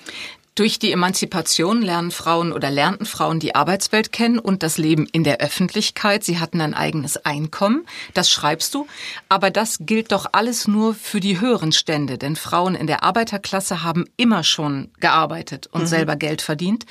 Durch 0.57 0.79
die 0.79 0.91
Emanzipation 0.91 1.83
lernen 1.83 2.11
Frauen 2.11 2.51
oder 2.51 2.71
lernten 2.71 3.05
Frauen 3.05 3.41
die 3.41 3.55
Arbeitswelt 3.55 4.11
kennen 4.11 4.39
und 4.39 4.63
das 4.63 4.79
Leben 4.79 5.07
in 5.13 5.23
der 5.23 5.41
Öffentlichkeit. 5.41 6.25
Sie 6.25 6.39
hatten 6.39 6.63
ein 6.63 6.73
eigenes 6.73 7.19
Einkommen. 7.19 7.87
Das 8.15 8.31
schreibst 8.31 8.75
du. 8.75 8.87
Aber 9.29 9.51
das 9.51 9.81
gilt 9.81 10.13
doch 10.13 10.25
alles 10.33 10.67
nur 10.67 10.95
für 10.95 11.21
die 11.21 11.43
höheren 11.43 11.73
Stände, 11.73 12.17
denn 12.17 12.37
Frauen 12.37 12.75
in 12.75 12.87
der 12.87 13.03
Arbeiterklasse 13.05 13.83
haben 13.83 14.07
immer 14.17 14.45
schon 14.45 14.89
gearbeitet 14.99 15.69
und 15.73 15.83
mhm. 15.83 15.87
selber 15.89 16.17
Geld 16.17 16.41
verdient. 16.41 16.87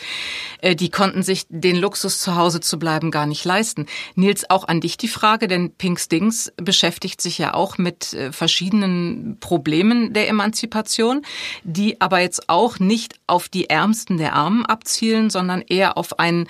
Äh, 0.61 0.75
die 0.75 0.91
konnten 0.91 1.23
sich 1.23 1.47
den 1.49 1.75
Luxus 1.75 2.19
zu 2.19 2.35
Hause 2.35 2.59
zu 2.59 2.77
bleiben 2.77 3.09
gar 3.09 3.25
nicht 3.25 3.45
leisten. 3.45 3.87
Nils, 4.13 4.47
auch 4.47 4.67
an 4.67 4.79
dich 4.79 4.95
die 4.97 5.07
Frage, 5.07 5.47
denn 5.47 5.73
Pink 5.73 5.99
Stings 5.99 6.53
beschäftigt 6.57 7.19
sich 7.19 7.39
ja 7.39 7.55
auch 7.55 7.79
mit 7.79 8.13
äh, 8.13 8.31
verschiedenen 8.31 9.37
Problemen 9.39 10.13
der 10.13 10.29
Emanzipation, 10.29 11.23
die 11.63 11.99
aber 11.99 12.19
jetzt 12.19 12.47
auch 12.47 12.77
nicht 12.77 13.15
auf 13.25 13.49
die 13.55 13.69
Ärmsten 13.69 14.17
der 14.17 14.33
Armen 14.33 14.65
abzielen, 14.65 15.31
sondern 15.31 15.61
eher 15.61 15.97
auf 15.97 16.19
ein 16.19 16.47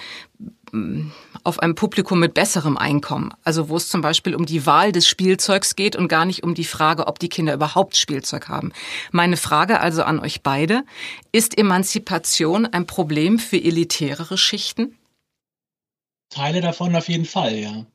auf 1.45 1.59
ein 1.59 1.75
Publikum 1.75 2.19
mit 2.19 2.33
besserem 2.33 2.75
Einkommen. 2.75 3.31
Also 3.43 3.69
wo 3.69 3.77
es 3.77 3.87
zum 3.87 4.01
Beispiel 4.01 4.35
um 4.35 4.45
die 4.45 4.65
Wahl 4.65 4.91
des 4.91 5.07
Spielzeugs 5.07 5.75
geht 5.75 5.95
und 5.95 6.09
gar 6.09 6.25
nicht 6.25 6.43
um 6.43 6.53
die 6.53 6.65
Frage, 6.65 7.07
ob 7.07 7.19
die 7.19 7.29
Kinder 7.29 7.53
überhaupt 7.53 7.95
Spielzeug 7.95 8.49
haben. 8.49 8.73
Meine 9.11 9.37
Frage 9.37 9.79
also 9.79 10.03
an 10.03 10.19
euch 10.19 10.41
beide, 10.41 10.83
ist 11.31 11.57
Emanzipation 11.57 12.65
ein 12.65 12.87
Problem 12.87 13.39
für 13.39 13.57
elitärere 13.57 14.37
Schichten? 14.37 14.97
Teile 16.29 16.59
davon 16.59 16.95
auf 16.95 17.07
jeden 17.07 17.25
Fall, 17.25 17.55
ja. 17.55 17.85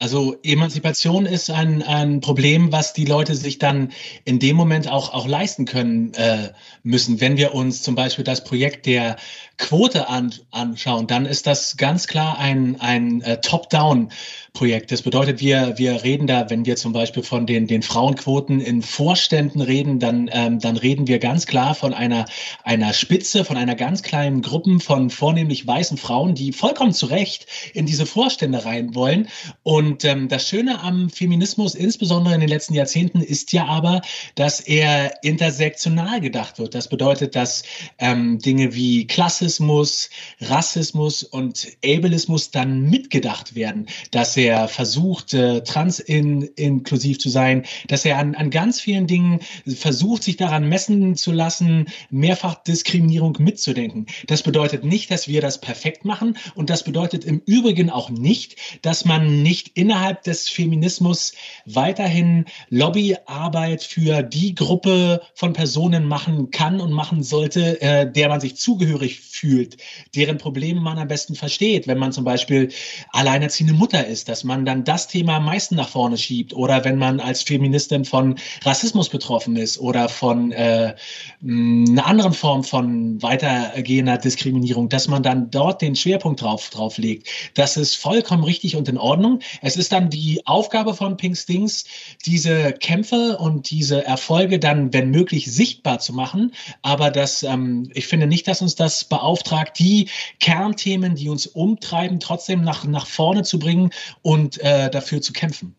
Also 0.00 0.36
Emanzipation 0.44 1.26
ist 1.26 1.50
ein, 1.50 1.82
ein 1.82 2.20
Problem, 2.20 2.70
was 2.70 2.92
die 2.92 3.04
Leute 3.04 3.34
sich 3.34 3.58
dann 3.58 3.90
in 4.24 4.38
dem 4.38 4.54
Moment 4.54 4.88
auch, 4.88 5.12
auch 5.12 5.26
leisten 5.26 5.64
können 5.64 6.14
äh, 6.14 6.52
müssen. 6.84 7.20
Wenn 7.20 7.36
wir 7.36 7.52
uns 7.52 7.82
zum 7.82 7.96
Beispiel 7.96 8.24
das 8.24 8.44
Projekt 8.44 8.86
der 8.86 9.16
Quote 9.58 10.08
an, 10.08 10.32
anschauen, 10.52 11.08
dann 11.08 11.26
ist 11.26 11.46
das 11.46 11.76
ganz 11.76 12.06
klar 12.06 12.38
ein, 12.38 12.80
ein 12.80 13.20
äh, 13.22 13.40
Top-Down-Projekt. 13.40 14.92
Das 14.92 15.02
bedeutet, 15.02 15.40
wir, 15.40 15.74
wir 15.76 16.04
reden 16.04 16.28
da, 16.28 16.48
wenn 16.48 16.64
wir 16.64 16.76
zum 16.76 16.92
Beispiel 16.92 17.24
von 17.24 17.44
den, 17.44 17.66
den 17.66 17.82
Frauenquoten 17.82 18.60
in 18.60 18.82
Vorständen 18.82 19.60
reden, 19.60 19.98
dann, 19.98 20.30
ähm, 20.32 20.60
dann 20.60 20.76
reden 20.76 21.08
wir 21.08 21.18
ganz 21.18 21.46
klar 21.46 21.74
von 21.74 21.92
einer, 21.92 22.24
einer 22.62 22.92
Spitze, 22.92 23.44
von 23.44 23.56
einer 23.56 23.74
ganz 23.74 24.02
kleinen 24.02 24.42
Gruppe 24.42 24.78
von 24.80 25.10
vornehmlich 25.10 25.66
weißen 25.66 25.98
Frauen, 25.98 26.34
die 26.34 26.52
vollkommen 26.52 26.92
zu 26.92 27.06
Recht 27.06 27.46
in 27.74 27.86
diese 27.86 28.06
Vorstände 28.06 28.64
rein 28.64 28.94
wollen. 28.94 29.28
Und 29.64 30.04
ähm, 30.04 30.28
das 30.28 30.48
Schöne 30.48 30.80
am 30.82 31.10
Feminismus, 31.10 31.74
insbesondere 31.74 32.34
in 32.34 32.40
den 32.40 32.48
letzten 32.48 32.74
Jahrzehnten, 32.74 33.20
ist 33.20 33.52
ja 33.52 33.66
aber, 33.66 34.02
dass 34.36 34.60
er 34.60 35.22
intersektional 35.24 36.20
gedacht 36.20 36.58
wird. 36.58 36.74
Das 36.74 36.88
bedeutet, 36.88 37.34
dass 37.34 37.64
ähm, 37.98 38.38
Dinge 38.38 38.74
wie 38.74 39.06
Klasse, 39.06 39.47
Sexismus, 39.48 40.10
Rassismus 40.42 41.22
und 41.22 41.68
Ableismus 41.82 42.50
dann 42.50 42.82
mitgedacht 42.90 43.54
werden, 43.54 43.86
dass 44.10 44.36
er 44.36 44.68
versucht, 44.68 45.32
äh, 45.32 45.62
trans-inklusiv 45.62 47.18
zu 47.18 47.30
sein, 47.30 47.64
dass 47.86 48.04
er 48.04 48.18
an, 48.18 48.34
an 48.34 48.50
ganz 48.50 48.78
vielen 48.78 49.06
Dingen 49.06 49.40
versucht, 49.66 50.22
sich 50.22 50.36
daran 50.36 50.68
messen 50.68 51.16
zu 51.16 51.32
lassen, 51.32 51.86
Mehrfachdiskriminierung 52.10 53.38
mitzudenken. 53.38 54.06
Das 54.26 54.42
bedeutet 54.42 54.84
nicht, 54.84 55.10
dass 55.10 55.28
wir 55.28 55.40
das 55.40 55.62
perfekt 55.62 56.04
machen. 56.04 56.36
Und 56.54 56.68
das 56.68 56.84
bedeutet 56.84 57.24
im 57.24 57.40
Übrigen 57.46 57.88
auch 57.88 58.10
nicht, 58.10 58.56
dass 58.82 59.06
man 59.06 59.42
nicht 59.42 59.70
innerhalb 59.78 60.24
des 60.24 60.50
Feminismus 60.50 61.32
weiterhin 61.64 62.44
Lobbyarbeit 62.68 63.82
für 63.82 64.22
die 64.22 64.54
Gruppe 64.54 65.22
von 65.34 65.54
Personen 65.54 66.04
machen 66.04 66.50
kann 66.50 66.82
und 66.82 66.92
machen 66.92 67.22
sollte, 67.22 67.80
äh, 67.80 68.12
der 68.12 68.28
man 68.28 68.40
sich 68.40 68.58
zugehörig 68.58 69.20
fühlt, 69.38 69.76
deren 70.14 70.38
Probleme 70.38 70.80
man 70.80 70.98
am 70.98 71.08
besten 71.08 71.34
versteht, 71.34 71.86
wenn 71.86 71.98
man 71.98 72.12
zum 72.12 72.24
Beispiel 72.24 72.70
alleinerziehende 73.10 73.74
Mutter 73.74 74.06
ist, 74.06 74.28
dass 74.28 74.44
man 74.44 74.64
dann 74.64 74.84
das 74.84 75.08
Thema 75.08 75.36
am 75.36 75.44
meisten 75.44 75.76
nach 75.76 75.88
vorne 75.88 76.18
schiebt 76.18 76.54
oder 76.54 76.84
wenn 76.84 76.98
man 76.98 77.20
als 77.20 77.42
Feministin 77.42 78.04
von 78.04 78.36
Rassismus 78.64 79.08
betroffen 79.08 79.56
ist 79.56 79.78
oder 79.78 80.08
von 80.08 80.52
äh, 80.52 80.94
einer 81.42 82.06
anderen 82.06 82.32
Form 82.32 82.64
von 82.64 83.22
weitergehender 83.22 84.18
Diskriminierung, 84.18 84.88
dass 84.88 85.08
man 85.08 85.22
dann 85.22 85.50
dort 85.50 85.82
den 85.82 85.94
Schwerpunkt 85.94 86.42
drauf, 86.42 86.70
drauf 86.70 86.98
legt. 86.98 87.28
Das 87.54 87.76
ist 87.76 87.94
vollkommen 87.94 88.44
richtig 88.44 88.76
und 88.76 88.88
in 88.88 88.98
Ordnung. 88.98 89.40
Es 89.62 89.76
ist 89.76 89.92
dann 89.92 90.10
die 90.10 90.46
Aufgabe 90.46 90.94
von 90.94 91.16
Pink 91.16 91.36
Stings, 91.36 91.84
diese 92.26 92.72
Kämpfe 92.72 93.38
und 93.38 93.70
diese 93.70 94.04
Erfolge 94.04 94.58
dann, 94.58 94.92
wenn 94.92 95.10
möglich, 95.10 95.50
sichtbar 95.50 96.00
zu 96.00 96.12
machen. 96.12 96.52
Aber 96.82 97.10
das, 97.10 97.42
ähm, 97.42 97.90
ich 97.94 98.06
finde 98.06 98.26
nicht, 98.26 98.48
dass 98.48 98.62
uns 98.62 98.74
das 98.74 99.04
beauftragt 99.04 99.27
beauftragt, 99.28 99.78
die 99.78 100.08
Kernthemen, 100.40 101.14
die 101.14 101.28
uns 101.28 101.46
umtreiben, 101.46 102.18
trotzdem 102.20 102.62
nach, 102.62 102.84
nach 102.84 103.06
vorne 103.06 103.42
zu 103.42 103.58
bringen 103.58 103.90
und 104.22 104.58
äh, 104.58 104.90
dafür 104.90 105.20
zu 105.20 105.32
kämpfen. 105.32 105.74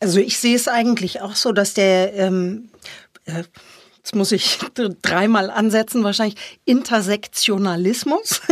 Also 0.00 0.20
ich 0.20 0.38
sehe 0.38 0.56
es 0.56 0.68
eigentlich 0.68 1.20
auch 1.20 1.36
so, 1.36 1.52
dass 1.52 1.74
der 1.74 2.14
ähm, 2.14 2.68
äh, 3.24 3.44
jetzt 4.04 4.14
muss 4.14 4.32
ich 4.32 4.58
dreimal 5.00 5.50
ansetzen, 5.50 6.04
wahrscheinlich 6.04 6.36
Intersektionalismus, 6.66 8.42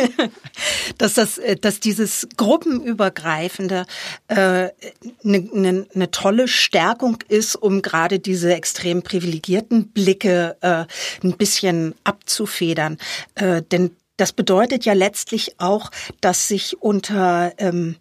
dass 0.99 1.15
das, 1.15 1.37
äh, 1.37 1.57
dass 1.57 1.79
dieses 1.79 2.27
gruppenübergreifende 2.39 3.85
eine 4.29 4.73
äh, 4.81 4.91
ne, 5.23 5.49
ne, 5.53 5.87
ne 5.93 6.11
tolle 6.11 6.49
Stärkung 6.49 7.19
ist, 7.29 7.55
um 7.57 7.83
gerade 7.83 8.19
diese 8.19 8.55
extrem 8.55 9.03
privilegierten 9.03 9.89
Blicke 9.89 10.57
äh, 10.63 10.87
ein 11.23 11.37
bisschen 11.37 11.95
abzufedern, 12.03 12.97
äh, 13.35 13.61
denn 13.61 13.95
das 14.17 14.33
bedeutet 14.33 14.85
ja 14.85 14.93
letztlich 14.93 15.59
auch, 15.59 15.91
dass 16.21 16.49
sich 16.49 16.81
unter 16.81 17.53
ähm, 17.59 17.97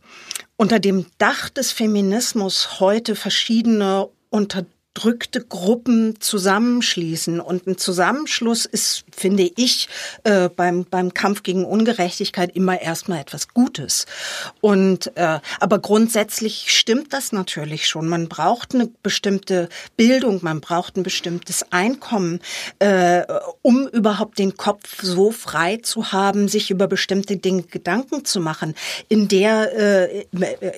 unter 0.55 0.79
dem 0.79 1.07
Dach 1.17 1.49
des 1.49 1.71
Feminismus 1.71 2.79
heute 2.79 3.15
verschiedene 3.15 4.07
unter 4.29 4.65
unterdrückte 4.93 5.41
Gruppen 5.41 6.19
zusammenschließen. 6.19 7.39
Und 7.39 7.65
ein 7.67 7.77
Zusammenschluss 7.77 8.65
ist, 8.65 9.03
finde 9.15 9.49
ich, 9.55 9.87
äh, 10.23 10.49
beim, 10.49 10.85
beim 10.85 11.13
Kampf 11.13 11.43
gegen 11.43 11.65
Ungerechtigkeit 11.65 12.55
immer 12.55 12.81
erstmal 12.81 13.19
etwas 13.19 13.47
Gutes. 13.49 14.05
Und 14.59 15.15
äh, 15.15 15.39
aber 15.59 15.79
grundsätzlich 15.79 16.71
stimmt 16.71 17.13
das 17.13 17.31
natürlich 17.31 17.87
schon. 17.87 18.07
Man 18.07 18.27
braucht 18.27 18.75
eine 18.75 18.89
bestimmte 19.01 19.69
Bildung, 19.95 20.39
man 20.43 20.61
braucht 20.61 20.97
ein 20.97 21.03
bestimmtes 21.03 21.65
Einkommen, 21.71 22.39
äh, 22.79 23.23
um 23.61 23.87
überhaupt 23.87 24.39
den 24.39 24.57
Kopf 24.57 25.01
so 25.01 25.31
frei 25.31 25.77
zu 25.77 26.11
haben, 26.11 26.47
sich 26.47 26.69
über 26.69 26.87
bestimmte 26.87 27.37
Dinge 27.37 27.63
Gedanken 27.63 28.25
zu 28.25 28.41
machen. 28.41 28.75
In 29.07 29.27
der, 29.27 29.71
äh, 29.77 30.25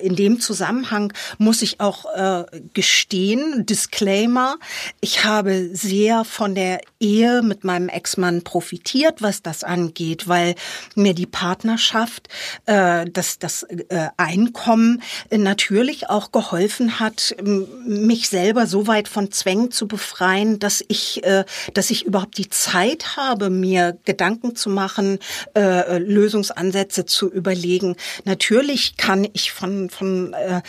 in 0.02 0.14
dem 0.14 0.40
Zusammenhang 0.40 1.12
muss 1.38 1.62
ich 1.62 1.80
auch 1.80 2.04
äh, 2.14 2.44
gestehen, 2.74 3.66
Disclaimer, 4.04 4.58
ich 5.00 5.24
habe 5.24 5.70
sehr 5.72 6.24
von 6.24 6.54
der 6.54 6.82
Ehe 7.00 7.40
mit 7.40 7.64
meinem 7.64 7.88
Ex-Mann 7.88 8.42
profitiert, 8.44 9.22
was 9.22 9.40
das 9.40 9.64
angeht, 9.64 10.28
weil 10.28 10.56
mir 10.94 11.14
die 11.14 11.24
Partnerschaft, 11.24 12.28
äh, 12.66 13.06
das, 13.10 13.38
das 13.38 13.62
äh, 13.62 14.08
Einkommen 14.18 15.02
natürlich 15.30 16.10
auch 16.10 16.32
geholfen 16.32 17.00
hat, 17.00 17.34
mich 17.42 18.28
selber 18.28 18.66
so 18.66 18.86
weit 18.86 19.08
von 19.08 19.32
Zwängen 19.32 19.70
zu 19.70 19.88
befreien, 19.88 20.58
dass 20.58 20.84
ich, 20.86 21.24
äh, 21.24 21.46
dass 21.72 21.90
ich 21.90 22.04
überhaupt 22.04 22.36
die 22.36 22.50
Zeit 22.50 23.16
habe, 23.16 23.48
mir 23.48 23.96
Gedanken 24.04 24.54
zu 24.54 24.68
machen, 24.68 25.18
äh, 25.56 25.96
Lösungsansätze 25.96 27.06
zu 27.06 27.32
überlegen. 27.32 27.96
Natürlich 28.26 28.98
kann 28.98 29.26
ich 29.32 29.52
von, 29.52 29.88
von 29.88 30.34
äh, 30.34 30.60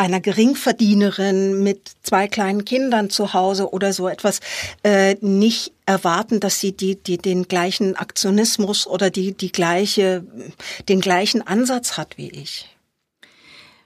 einer 0.00 0.20
Geringverdienerin 0.20 1.62
mit 1.62 1.90
zwei 2.02 2.26
kleinen 2.26 2.64
Kindern 2.64 3.10
zu 3.10 3.34
Hause 3.34 3.70
oder 3.70 3.92
so 3.92 4.08
etwas 4.08 4.40
äh, 4.82 5.16
nicht 5.20 5.72
erwarten, 5.84 6.40
dass 6.40 6.58
sie 6.58 6.72
die, 6.72 6.96
die 6.96 7.18
den 7.18 7.48
gleichen 7.48 7.96
Aktionismus 7.96 8.86
oder 8.86 9.10
die, 9.10 9.36
die 9.36 9.52
gleiche, 9.52 10.24
den 10.88 11.02
gleichen 11.02 11.46
Ansatz 11.46 11.98
hat 11.98 12.16
wie 12.16 12.30
ich. 12.30 12.66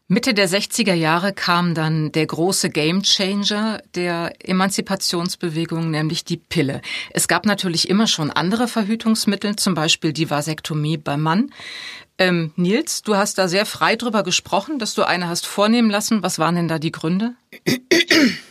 Mitte 0.07 0.35
der 0.35 0.49
60er 0.49 0.93
Jahre 0.93 1.33
kam 1.33 1.75
dann 1.75 2.13
der 2.13 2.27
große 2.27 2.69
Gamechanger 2.69 3.83
der 3.95 4.35
Emanzipationsbewegung, 4.39 5.91
nämlich 5.91 6.25
die 6.25 6.37
Pille. 6.37 6.83
Es 7.11 7.27
gab 7.27 7.47
natürlich 7.47 7.89
immer 7.89 8.07
schon 8.07 8.31
andere 8.31 8.69
Verhütungsmittel, 8.69 9.57
zum 9.57 9.75
Beispiel 9.75 10.13
die 10.13 10.29
Vasektomie 10.29 10.99
beim 10.99 11.23
Mann. 11.23 11.51
Ähm, 12.19 12.53
Nils, 12.57 13.03
du 13.03 13.17
hast 13.17 13.39
da 13.39 13.49
sehr 13.49 13.67
frei 13.67 13.97
drüber 13.97 14.23
gesprochen, 14.23 14.79
dass 14.79 14.95
du 14.95 15.03
eine 15.03 15.29
hast 15.29 15.47
vornehmen 15.47 15.91
lassen. 15.91 16.23
Was 16.23 16.39
waren 16.39 16.55
denn 16.55 16.69
da 16.69 16.79
die 16.79 16.93
Gründe? 16.93 17.35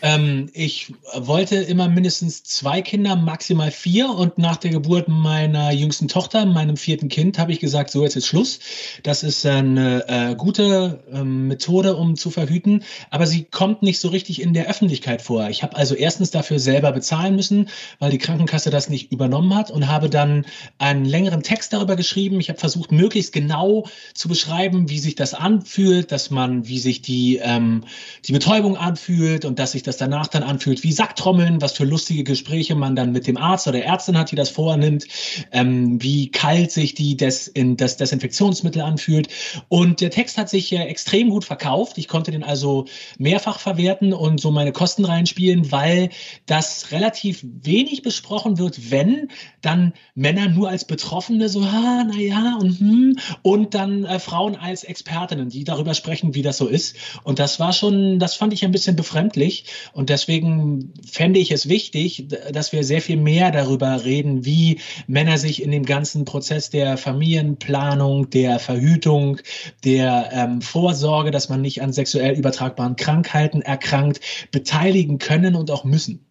Ähm, 0.01 0.49
ich 0.53 0.93
wollte 1.15 1.55
immer 1.55 1.87
mindestens 1.87 2.43
zwei 2.43 2.81
Kinder, 2.81 3.15
maximal 3.15 3.71
vier. 3.71 4.09
Und 4.09 4.37
nach 4.37 4.57
der 4.57 4.71
Geburt 4.71 5.07
meiner 5.07 5.71
jüngsten 5.71 6.07
Tochter, 6.07 6.45
meinem 6.45 6.77
vierten 6.77 7.09
Kind, 7.09 7.39
habe 7.39 7.51
ich 7.51 7.59
gesagt, 7.59 7.89
so 7.89 8.03
jetzt 8.03 8.15
ist 8.15 8.27
Schluss. 8.27 8.59
Das 9.03 9.23
ist 9.23 9.45
eine 9.45 10.07
äh, 10.07 10.35
gute 10.35 11.03
äh, 11.11 11.23
Methode, 11.23 11.95
um 11.95 12.15
zu 12.15 12.31
verhüten. 12.31 12.83
Aber 13.09 13.27
sie 13.27 13.45
kommt 13.45 13.81
nicht 13.81 13.99
so 13.99 14.09
richtig 14.09 14.41
in 14.41 14.53
der 14.53 14.67
Öffentlichkeit 14.67 15.21
vor. 15.21 15.49
Ich 15.49 15.63
habe 15.63 15.75
also 15.75 15.95
erstens 15.95 16.31
dafür 16.31 16.59
selber 16.59 16.91
bezahlen 16.91 17.35
müssen, 17.35 17.69
weil 17.99 18.11
die 18.11 18.17
Krankenkasse 18.17 18.69
das 18.69 18.89
nicht 18.89 19.11
übernommen 19.11 19.55
hat 19.55 19.71
und 19.71 19.87
habe 19.87 20.09
dann 20.09 20.45
einen 20.77 21.05
längeren 21.05 21.43
Text 21.43 21.73
darüber 21.73 21.95
geschrieben. 21.95 22.39
Ich 22.39 22.49
habe 22.49 22.59
versucht, 22.59 22.91
möglichst 22.91 23.31
genau 23.31 23.85
zu 24.13 24.27
beschreiben, 24.27 24.89
wie 24.89 24.99
sich 24.99 25.15
das 25.15 25.33
anfühlt, 25.33 26.11
dass 26.11 26.29
man, 26.29 26.67
wie 26.67 26.79
sich 26.79 27.01
die, 27.01 27.37
ähm, 27.41 27.85
die 28.25 28.33
Betäubung 28.33 28.75
anfühlt 28.75 28.92
anfühlt 28.93 29.43
und 29.43 29.57
dass 29.57 29.71
sich 29.71 29.81
das 29.81 29.97
danach 29.97 30.27
dann 30.27 30.43
anfühlt 30.43 30.83
wie 30.83 30.91
Sacktrommeln, 30.91 31.61
was 31.61 31.73
für 31.73 31.83
lustige 31.83 32.23
Gespräche 32.23 32.75
man 32.75 32.95
dann 32.95 33.11
mit 33.11 33.25
dem 33.25 33.37
Arzt 33.37 33.67
oder 33.67 33.83
Ärztin 33.83 34.17
hat, 34.17 34.29
die 34.29 34.35
das 34.35 34.49
vornimmt, 34.49 35.07
ähm, 35.51 36.01
wie 36.01 36.29
kalt 36.29 36.71
sich 36.71 36.93
die 36.93 37.17
Des 37.17 37.47
in 37.47 37.75
das 37.75 37.97
Desinfektionsmittel 37.97 38.83
anfühlt. 38.83 39.29
Und 39.67 39.99
der 39.99 40.11
Text 40.11 40.37
hat 40.37 40.47
sich 40.47 40.71
äh, 40.73 40.83
extrem 40.83 41.31
gut 41.31 41.43
verkauft. 41.43 41.97
Ich 41.97 42.07
konnte 42.07 42.29
den 42.29 42.43
also 42.43 42.85
mehrfach 43.17 43.59
verwerten 43.59 44.13
und 44.13 44.39
so 44.39 44.51
meine 44.51 44.71
Kosten 44.71 45.05
reinspielen, 45.05 45.71
weil 45.71 46.09
das 46.45 46.91
relativ 46.91 47.43
wenig 47.43 48.03
besprochen 48.03 48.59
wird, 48.59 48.91
wenn 48.91 49.29
dann 49.61 49.93
Männer 50.13 50.49
nur 50.49 50.69
als 50.69 50.85
Betroffene 50.85 51.49
so, 51.49 51.61
ah, 51.61 52.03
naja, 52.03 52.57
und 52.61 52.79
hm, 52.79 53.17
und 53.41 53.73
dann 53.73 54.05
äh, 54.05 54.19
Frauen 54.19 54.55
als 54.55 54.83
Expertinnen, 54.83 55.49
die 55.49 55.63
darüber 55.63 55.95
sprechen, 55.95 56.35
wie 56.35 56.43
das 56.43 56.57
so 56.57 56.67
ist. 56.67 56.95
Und 57.23 57.39
das 57.39 57.59
war 57.59 57.73
schon, 57.73 58.19
das 58.19 58.35
fand 58.35 58.53
ich 58.53 58.63
ein 58.63 58.71
bisschen 58.71 58.82
befremdlich. 58.91 59.65
Und 59.93 60.09
deswegen 60.09 60.93
fände 61.09 61.39
ich 61.39 61.51
es 61.51 61.69
wichtig, 61.69 62.27
dass 62.51 62.73
wir 62.73 62.83
sehr 62.83 63.01
viel 63.01 63.15
mehr 63.15 63.51
darüber 63.51 64.03
reden, 64.03 64.43
wie 64.43 64.81
Männer 65.07 65.37
sich 65.37 65.63
in 65.63 65.71
dem 65.71 65.85
ganzen 65.85 66.25
Prozess 66.25 66.69
der 66.69 66.97
Familienplanung, 66.97 68.29
der 68.29 68.59
Verhütung, 68.59 69.39
der 69.85 70.29
ähm, 70.33 70.61
Vorsorge, 70.61 71.31
dass 71.31 71.47
man 71.47 71.61
nicht 71.61 71.81
an 71.81 71.93
sexuell 71.93 72.37
übertragbaren 72.37 72.97
Krankheiten 72.97 73.61
erkrankt, 73.61 74.19
beteiligen 74.51 75.19
können 75.19 75.55
und 75.55 75.71
auch 75.71 75.85
müssen. 75.85 76.25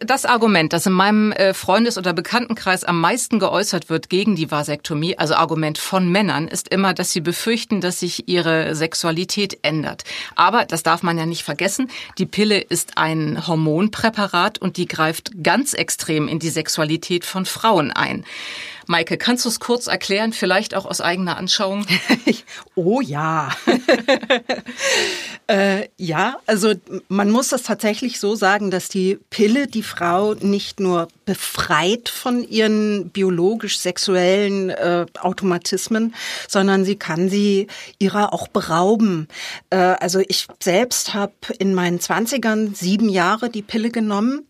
Das 0.00 0.24
Argument, 0.24 0.72
das 0.72 0.86
in 0.86 0.92
meinem 0.92 1.32
äh, 1.32 1.52
Freundes- 1.52 1.98
oder 1.98 2.12
Bekanntenkreis 2.12 2.84
am 2.84 3.00
meisten 3.00 3.40
geäußert 3.40 3.90
wird 3.90 4.08
gegen 4.08 4.36
die 4.36 4.48
Vasektomie, 4.48 5.18
also 5.18 5.34
Argument 5.34 5.76
von 5.76 6.08
Männern, 6.08 6.46
ist 6.46 6.68
immer, 6.68 6.94
dass 6.94 7.12
sie 7.12 7.20
befürchten, 7.20 7.80
dass 7.80 7.98
sich 7.98 8.28
ihre 8.28 8.76
Sexualität 8.76 9.58
ändert. 9.62 10.04
Aber, 10.36 10.66
das 10.66 10.84
darf 10.84 11.02
man 11.02 11.18
ja 11.18 11.26
nicht 11.26 11.42
vergessen, 11.42 11.90
die 12.16 12.26
Pille 12.26 12.60
ist 12.60 12.96
ein 12.96 13.48
Hormonpräparat 13.48 14.58
und 14.58 14.76
die 14.76 14.86
greift 14.86 15.32
ganz 15.42 15.74
extrem 15.74 16.28
in 16.28 16.38
die 16.38 16.50
Sexualität 16.50 17.24
von 17.24 17.44
Frauen 17.44 17.90
ein. 17.90 18.24
Maike, 18.88 19.18
kannst 19.18 19.44
du 19.44 19.50
es 19.50 19.60
kurz 19.60 19.86
erklären, 19.86 20.32
vielleicht 20.32 20.74
auch 20.74 20.86
aus 20.86 21.02
eigener 21.02 21.36
Anschauung? 21.36 21.86
oh 22.74 23.02
ja. 23.02 23.50
äh, 25.46 25.88
ja, 25.98 26.38
also 26.46 26.72
man 27.08 27.30
muss 27.30 27.48
das 27.48 27.64
tatsächlich 27.64 28.18
so 28.18 28.34
sagen, 28.34 28.70
dass 28.70 28.88
die 28.88 29.18
Pille 29.28 29.66
die 29.66 29.82
Frau 29.82 30.32
nicht 30.32 30.80
nur 30.80 31.08
befreit 31.26 32.08
von 32.08 32.42
ihren 32.48 33.10
biologisch-sexuellen 33.10 34.70
äh, 34.70 35.04
Automatismen, 35.20 36.14
sondern 36.48 36.86
sie 36.86 36.96
kann 36.96 37.28
sie 37.28 37.66
ihrer 37.98 38.32
auch 38.32 38.48
berauben. 38.48 39.28
Äh, 39.68 39.76
also 39.76 40.20
ich 40.26 40.46
selbst 40.62 41.12
habe 41.12 41.34
in 41.58 41.74
meinen 41.74 42.00
Zwanzigern 42.00 42.74
sieben 42.74 43.10
Jahre 43.10 43.50
die 43.50 43.60
Pille 43.60 43.90
genommen. 43.90 44.48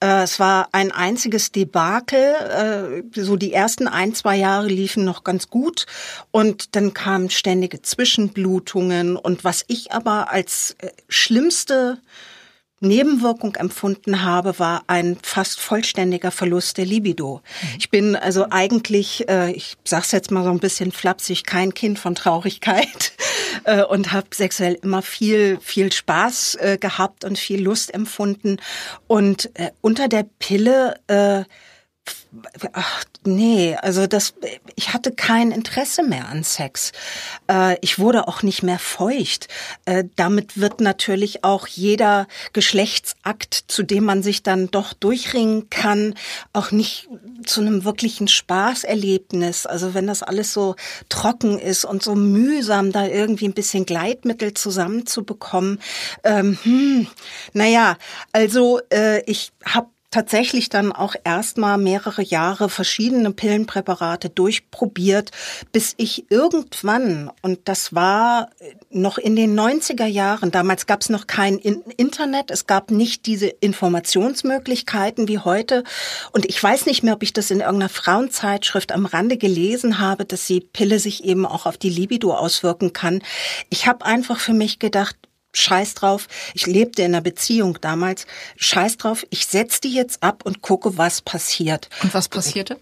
Äh, 0.00 0.22
es 0.22 0.38
war 0.38 0.68
ein 0.72 0.92
einziges 0.92 1.52
Debakel. 1.52 3.02
Äh, 3.14 3.20
so 3.20 3.36
die 3.36 3.52
ersten 3.52 3.88
ein, 3.88 4.14
zwei 4.14 4.36
Jahre 4.36 4.68
liefen 4.68 5.04
noch 5.04 5.24
ganz 5.24 5.50
gut 5.50 5.86
und 6.30 6.76
dann 6.76 6.94
kamen 6.94 7.30
ständige 7.30 7.82
Zwischenblutungen 7.82 9.16
und 9.16 9.44
was 9.44 9.64
ich 9.68 9.92
aber 9.92 10.30
als 10.30 10.76
äh, 10.78 10.90
schlimmste 11.08 11.98
Nebenwirkung 12.80 13.54
empfunden 13.56 14.22
habe, 14.22 14.58
war 14.58 14.84
ein 14.86 15.18
fast 15.22 15.60
vollständiger 15.60 16.30
Verlust 16.30 16.78
der 16.78 16.86
Libido. 16.86 17.42
Mhm. 17.44 17.68
Ich 17.78 17.90
bin 17.90 18.16
also 18.16 18.46
eigentlich, 18.50 19.28
äh, 19.28 19.52
ich 19.52 19.76
sag's 19.84 20.12
jetzt 20.12 20.30
mal 20.30 20.44
so 20.44 20.50
ein 20.50 20.60
bisschen 20.60 20.92
flapsig, 20.92 21.44
kein 21.44 21.74
Kind 21.74 21.98
von 21.98 22.14
Traurigkeit 22.14 23.12
äh, 23.64 23.82
und 23.82 24.12
habe 24.12 24.28
sexuell 24.32 24.78
immer 24.82 25.02
viel, 25.02 25.58
viel 25.60 25.92
Spaß 25.92 26.56
äh, 26.60 26.78
gehabt 26.78 27.24
und 27.24 27.38
viel 27.38 27.62
Lust 27.62 27.92
empfunden. 27.92 28.58
Und 29.06 29.50
unter 29.80 30.08
der 30.08 30.24
Pille 30.38 30.96
Ach, 32.74 33.04
nee, 33.24 33.74
also 33.80 34.06
das, 34.06 34.34
ich 34.76 34.92
hatte 34.92 35.12
kein 35.12 35.50
Interesse 35.50 36.02
mehr 36.02 36.28
an 36.28 36.44
Sex. 36.44 36.92
Äh, 37.50 37.76
ich 37.80 37.98
wurde 37.98 38.28
auch 38.28 38.42
nicht 38.42 38.62
mehr 38.62 38.78
feucht. 38.78 39.48
Äh, 39.86 40.04
damit 40.16 40.60
wird 40.60 40.80
natürlich 40.80 41.42
auch 41.42 41.66
jeder 41.66 42.28
Geschlechtsakt, 42.52 43.64
zu 43.68 43.82
dem 43.82 44.04
man 44.04 44.22
sich 44.22 44.42
dann 44.42 44.70
doch 44.70 44.92
durchringen 44.92 45.70
kann, 45.70 46.14
auch 46.52 46.70
nicht 46.70 47.08
zu 47.46 47.62
einem 47.62 47.84
wirklichen 47.84 48.28
Spaßerlebnis. 48.28 49.64
Also 49.64 49.94
wenn 49.94 50.06
das 50.06 50.22
alles 50.22 50.52
so 50.52 50.76
trocken 51.08 51.58
ist 51.58 51.86
und 51.86 52.02
so 52.02 52.14
mühsam, 52.14 52.92
da 52.92 53.06
irgendwie 53.06 53.48
ein 53.48 53.54
bisschen 53.54 53.86
Gleitmittel 53.86 54.52
zusammenzubekommen. 54.52 55.80
Ähm, 56.24 56.58
hm, 56.62 57.06
naja, 57.54 57.96
also 58.32 58.80
äh, 58.92 59.22
ich 59.24 59.52
habe 59.64 59.88
tatsächlich 60.10 60.70
dann 60.70 60.92
auch 60.92 61.14
erstmal 61.22 61.76
mehrere 61.76 62.22
Jahre 62.22 62.68
verschiedene 62.68 63.30
Pillenpräparate 63.30 64.30
durchprobiert, 64.30 65.30
bis 65.72 65.94
ich 65.98 66.30
irgendwann, 66.30 67.30
und 67.42 67.60
das 67.66 67.94
war 67.94 68.50
noch 68.90 69.18
in 69.18 69.36
den 69.36 69.58
90er 69.58 70.06
Jahren, 70.06 70.50
damals 70.50 70.86
gab 70.86 71.02
es 71.02 71.10
noch 71.10 71.26
kein 71.26 71.58
Internet, 71.58 72.50
es 72.50 72.66
gab 72.66 72.90
nicht 72.90 73.26
diese 73.26 73.48
Informationsmöglichkeiten 73.48 75.28
wie 75.28 75.38
heute. 75.38 75.84
Und 76.32 76.46
ich 76.46 76.62
weiß 76.62 76.86
nicht 76.86 77.02
mehr, 77.02 77.14
ob 77.14 77.22
ich 77.22 77.34
das 77.34 77.50
in 77.50 77.60
irgendeiner 77.60 77.90
Frauenzeitschrift 77.90 78.92
am 78.92 79.04
Rande 79.04 79.36
gelesen 79.36 79.98
habe, 79.98 80.24
dass 80.24 80.46
die 80.46 80.60
Pille 80.60 80.98
sich 81.00 81.24
eben 81.24 81.44
auch 81.44 81.66
auf 81.66 81.76
die 81.76 81.90
Libido 81.90 82.34
auswirken 82.34 82.94
kann. 82.94 83.20
Ich 83.68 83.86
habe 83.86 84.06
einfach 84.06 84.40
für 84.40 84.54
mich 84.54 84.78
gedacht, 84.78 85.16
scheiß 85.58 85.94
drauf, 85.94 86.28
ich 86.54 86.66
lebte 86.66 87.02
in 87.02 87.14
einer 87.14 87.20
Beziehung 87.20 87.78
damals, 87.80 88.26
scheiß 88.56 88.96
drauf, 88.96 89.26
ich 89.30 89.46
setz 89.46 89.80
die 89.80 89.92
jetzt 89.92 90.22
ab 90.22 90.42
und 90.44 90.62
gucke, 90.62 90.96
was 90.96 91.20
passiert. 91.20 91.88
Und 92.02 92.14
was 92.14 92.28
passierte? 92.28 92.78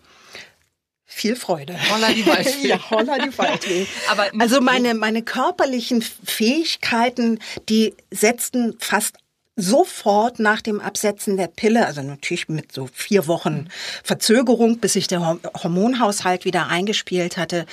Viel 1.05 1.37
Freude. 1.37 1.75
Holla 1.91 2.13
die 2.13 2.27
Waldfee. 2.27 2.69
ja, 2.69 2.91
holla 2.91 3.19
die 3.19 3.39
Waldfee. 3.39 3.87
Aber 4.11 4.27
also 4.39 4.61
meine, 4.61 4.95
meine 4.95 5.23
körperlichen 5.23 6.03
Fähigkeiten, 6.03 7.39
die 7.69 7.95
setzten 8.11 8.77
fast 8.79 9.17
sofort 9.57 10.39
nach 10.39 10.61
dem 10.61 10.81
Absetzen 10.81 11.39
der 11.39 11.47
Pille, 11.47 11.87
also 11.87 12.03
natürlich 12.03 12.49
mit 12.49 12.73
so 12.73 12.91
vier 12.93 13.27
Wochen 13.27 13.69
Verzögerung, 14.05 14.79
bis 14.79 14.93
sich 14.93 15.07
der 15.07 15.39
Hormonhaushalt 15.63 16.45
wieder 16.45 16.67
eingespielt 16.67 17.39
hatte, 17.39 17.65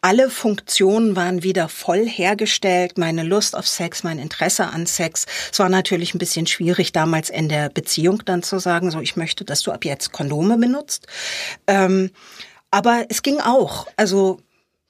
alle 0.00 0.30
Funktionen 0.30 1.16
waren 1.16 1.42
wieder 1.42 1.68
voll 1.68 2.06
hergestellt. 2.08 2.98
Meine 2.98 3.22
Lust 3.22 3.56
auf 3.56 3.66
Sex, 3.66 4.04
mein 4.04 4.18
Interesse 4.18 4.68
an 4.68 4.86
Sex. 4.86 5.26
Es 5.50 5.58
war 5.58 5.68
natürlich 5.68 6.14
ein 6.14 6.18
bisschen 6.18 6.46
schwierig, 6.46 6.92
damals 6.92 7.30
in 7.30 7.48
der 7.48 7.68
Beziehung 7.68 8.22
dann 8.24 8.42
zu 8.42 8.58
sagen, 8.58 8.90
so 8.90 9.00
ich 9.00 9.16
möchte, 9.16 9.44
dass 9.44 9.62
du 9.62 9.72
ab 9.72 9.84
jetzt 9.84 10.12
Kondome 10.12 10.56
benutzt. 10.58 11.06
Ähm, 11.66 12.10
aber 12.70 13.06
es 13.08 13.22
ging 13.22 13.40
auch. 13.40 13.86
Also 13.96 14.40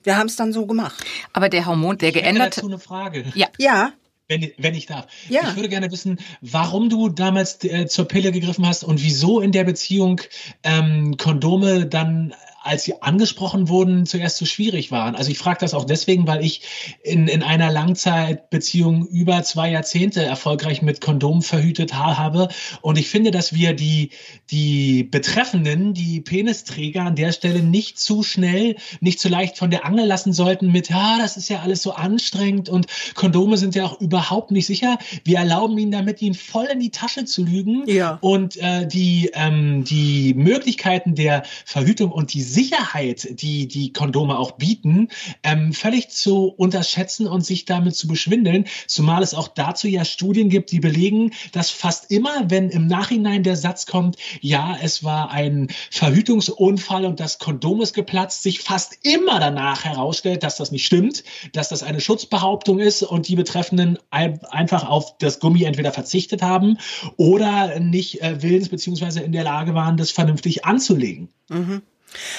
wir 0.02 0.16
haben 0.16 0.26
es 0.26 0.36
dann 0.36 0.52
so 0.52 0.66
gemacht. 0.66 1.04
Aber 1.32 1.48
der 1.48 1.66
Hormon, 1.66 1.98
der 1.98 2.12
geändert. 2.12 2.58
Dazu 2.58 2.66
eine 2.66 2.78
Frage. 2.78 3.24
Ja. 3.34 3.48
Ja. 3.58 3.92
Wenn, 4.26 4.52
wenn 4.58 4.74
ich 4.74 4.84
darf. 4.84 5.06
Ja. 5.30 5.40
Ich 5.48 5.56
würde 5.56 5.70
gerne 5.70 5.90
wissen, 5.90 6.18
warum 6.42 6.90
du 6.90 7.08
damals 7.08 7.64
äh, 7.64 7.86
zur 7.86 8.06
Pille 8.06 8.30
gegriffen 8.30 8.66
hast 8.66 8.84
und 8.84 9.02
wieso 9.02 9.40
in 9.40 9.52
der 9.52 9.64
Beziehung 9.64 10.20
ähm, 10.62 11.16
Kondome 11.16 11.86
dann 11.86 12.34
als 12.62 12.84
sie 12.84 13.00
angesprochen 13.02 13.68
wurden, 13.68 14.04
zuerst 14.06 14.36
so 14.36 14.44
schwierig 14.44 14.90
waren. 14.90 15.14
Also 15.14 15.30
ich 15.30 15.38
frage 15.38 15.58
das 15.60 15.74
auch 15.74 15.84
deswegen, 15.84 16.26
weil 16.26 16.44
ich 16.44 16.62
in, 17.02 17.28
in 17.28 17.42
einer 17.42 17.70
Langzeitbeziehung 17.70 19.06
über 19.06 19.42
zwei 19.42 19.70
Jahrzehnte 19.70 20.24
erfolgreich 20.24 20.82
mit 20.82 21.00
Kondom 21.00 21.42
verhütet 21.42 21.94
habe. 21.94 22.48
Und 22.82 22.98
ich 22.98 23.08
finde, 23.08 23.30
dass 23.30 23.54
wir 23.54 23.74
die, 23.74 24.10
die 24.50 25.04
Betreffenden, 25.04 25.94
die 25.94 26.20
Penisträger 26.20 27.02
an 27.02 27.16
der 27.16 27.32
Stelle 27.32 27.62
nicht 27.62 27.98
zu 27.98 28.22
schnell, 28.22 28.76
nicht 29.00 29.20
zu 29.20 29.28
leicht 29.28 29.56
von 29.56 29.70
der 29.70 29.84
Angel 29.84 30.06
lassen 30.06 30.32
sollten 30.32 30.72
mit, 30.72 30.88
ja, 30.88 31.18
das 31.18 31.36
ist 31.36 31.48
ja 31.48 31.60
alles 31.60 31.82
so 31.82 31.92
anstrengend 31.92 32.68
und 32.68 32.86
Kondome 33.14 33.56
sind 33.56 33.74
ja 33.74 33.84
auch 33.84 34.00
überhaupt 34.00 34.50
nicht 34.50 34.66
sicher. 34.66 34.98
Wir 35.24 35.38
erlauben 35.38 35.78
ihnen 35.78 35.92
damit, 35.92 36.20
ihnen 36.22 36.34
voll 36.34 36.66
in 36.66 36.80
die 36.80 36.90
Tasche 36.90 37.24
zu 37.24 37.44
lügen. 37.44 37.84
Ja. 37.86 38.18
Und 38.20 38.56
äh, 38.56 38.86
die, 38.86 39.30
ähm, 39.34 39.84
die 39.84 40.34
Möglichkeiten 40.34 41.14
der 41.14 41.44
Verhütung 41.64 42.10
und 42.10 42.34
die 42.34 42.47
Sicherheit, 42.48 43.28
die 43.40 43.68
die 43.68 43.92
Kondome 43.92 44.38
auch 44.38 44.52
bieten, 44.52 45.08
ähm, 45.42 45.72
völlig 45.72 46.08
zu 46.08 46.46
unterschätzen 46.46 47.26
und 47.26 47.44
sich 47.44 47.64
damit 47.64 47.94
zu 47.94 48.08
beschwindeln. 48.08 48.64
Zumal 48.86 49.22
es 49.22 49.34
auch 49.34 49.48
dazu 49.48 49.88
ja 49.88 50.04
Studien 50.04 50.48
gibt, 50.48 50.72
die 50.72 50.80
belegen, 50.80 51.32
dass 51.52 51.70
fast 51.70 52.10
immer, 52.10 52.50
wenn 52.50 52.70
im 52.70 52.86
Nachhinein 52.86 53.42
der 53.42 53.56
Satz 53.56 53.86
kommt, 53.86 54.16
ja, 54.40 54.76
es 54.80 55.04
war 55.04 55.30
ein 55.30 55.68
Verhütungsunfall 55.90 57.04
und 57.04 57.20
das 57.20 57.38
Kondom 57.38 57.82
ist 57.82 57.94
geplatzt, 57.94 58.42
sich 58.42 58.60
fast 58.60 58.98
immer 59.02 59.40
danach 59.40 59.84
herausstellt, 59.84 60.42
dass 60.42 60.56
das 60.56 60.70
nicht 60.70 60.86
stimmt, 60.86 61.24
dass 61.52 61.68
das 61.68 61.82
eine 61.82 62.00
Schutzbehauptung 62.00 62.78
ist 62.78 63.02
und 63.02 63.28
die 63.28 63.36
Betreffenden 63.36 63.98
einfach 64.10 64.88
auf 64.88 65.18
das 65.18 65.40
Gummi 65.40 65.64
entweder 65.64 65.92
verzichtet 65.92 66.42
haben 66.42 66.78
oder 67.16 67.78
nicht 67.80 68.22
äh, 68.22 68.42
willens 68.42 68.68
beziehungsweise 68.68 69.20
in 69.20 69.32
der 69.32 69.44
Lage 69.44 69.74
waren, 69.74 69.96
das 69.96 70.10
vernünftig 70.10 70.64
anzulegen. 70.64 71.28
Mhm. 71.48 71.82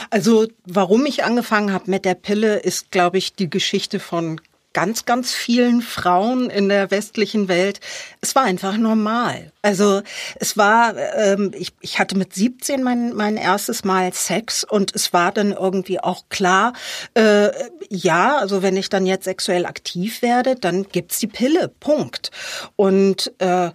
Also 0.10 0.47
warum 0.65 1.05
ich 1.05 1.23
angefangen 1.23 1.73
habe 1.73 1.89
mit 1.89 2.05
der 2.05 2.15
Pille, 2.15 2.58
ist, 2.58 2.91
glaube 2.91 3.17
ich, 3.17 3.34
die 3.34 3.49
Geschichte 3.49 3.99
von 3.99 4.39
ganz, 4.73 5.05
ganz 5.05 5.34
vielen 5.34 5.82
Frauen 5.82 6.49
in 6.49 6.69
der 6.69 6.91
westlichen 6.91 7.47
Welt. 7.47 7.79
Es 8.21 8.36
war 8.36 8.43
einfach 8.43 8.77
normal. 8.77 9.51
Also 9.62 10.01
es 10.36 10.58
war, 10.58 10.95
ähm, 11.15 11.51
ich, 11.55 11.73
ich 11.82 11.99
hatte 11.99 12.17
mit 12.17 12.34
17 12.34 12.84
mein, 12.84 13.13
mein 13.15 13.38
erstes 13.38 13.84
Mal 13.84 14.13
Sex 14.13 14.63
und 14.63 14.95
es 14.95 15.12
war 15.12 15.32
dann 15.32 15.53
irgendwie 15.53 15.99
auch 15.99 16.29
klar, 16.29 16.73
äh, 17.15 17.49
ja, 17.89 18.38
also 18.38 18.62
wenn 18.62 18.77
ich 18.77 18.89
dann 18.89 19.05
jetzt 19.05 19.23
sexuell 19.23 19.65
aktiv 19.65 20.21
werde, 20.21 20.55
dann 20.55 20.84
gibt's 20.84 21.19
die 21.19 21.27
Pille. 21.27 21.69
Punkt. 21.79 22.32
Und 22.75 23.34
äh, 23.39 23.71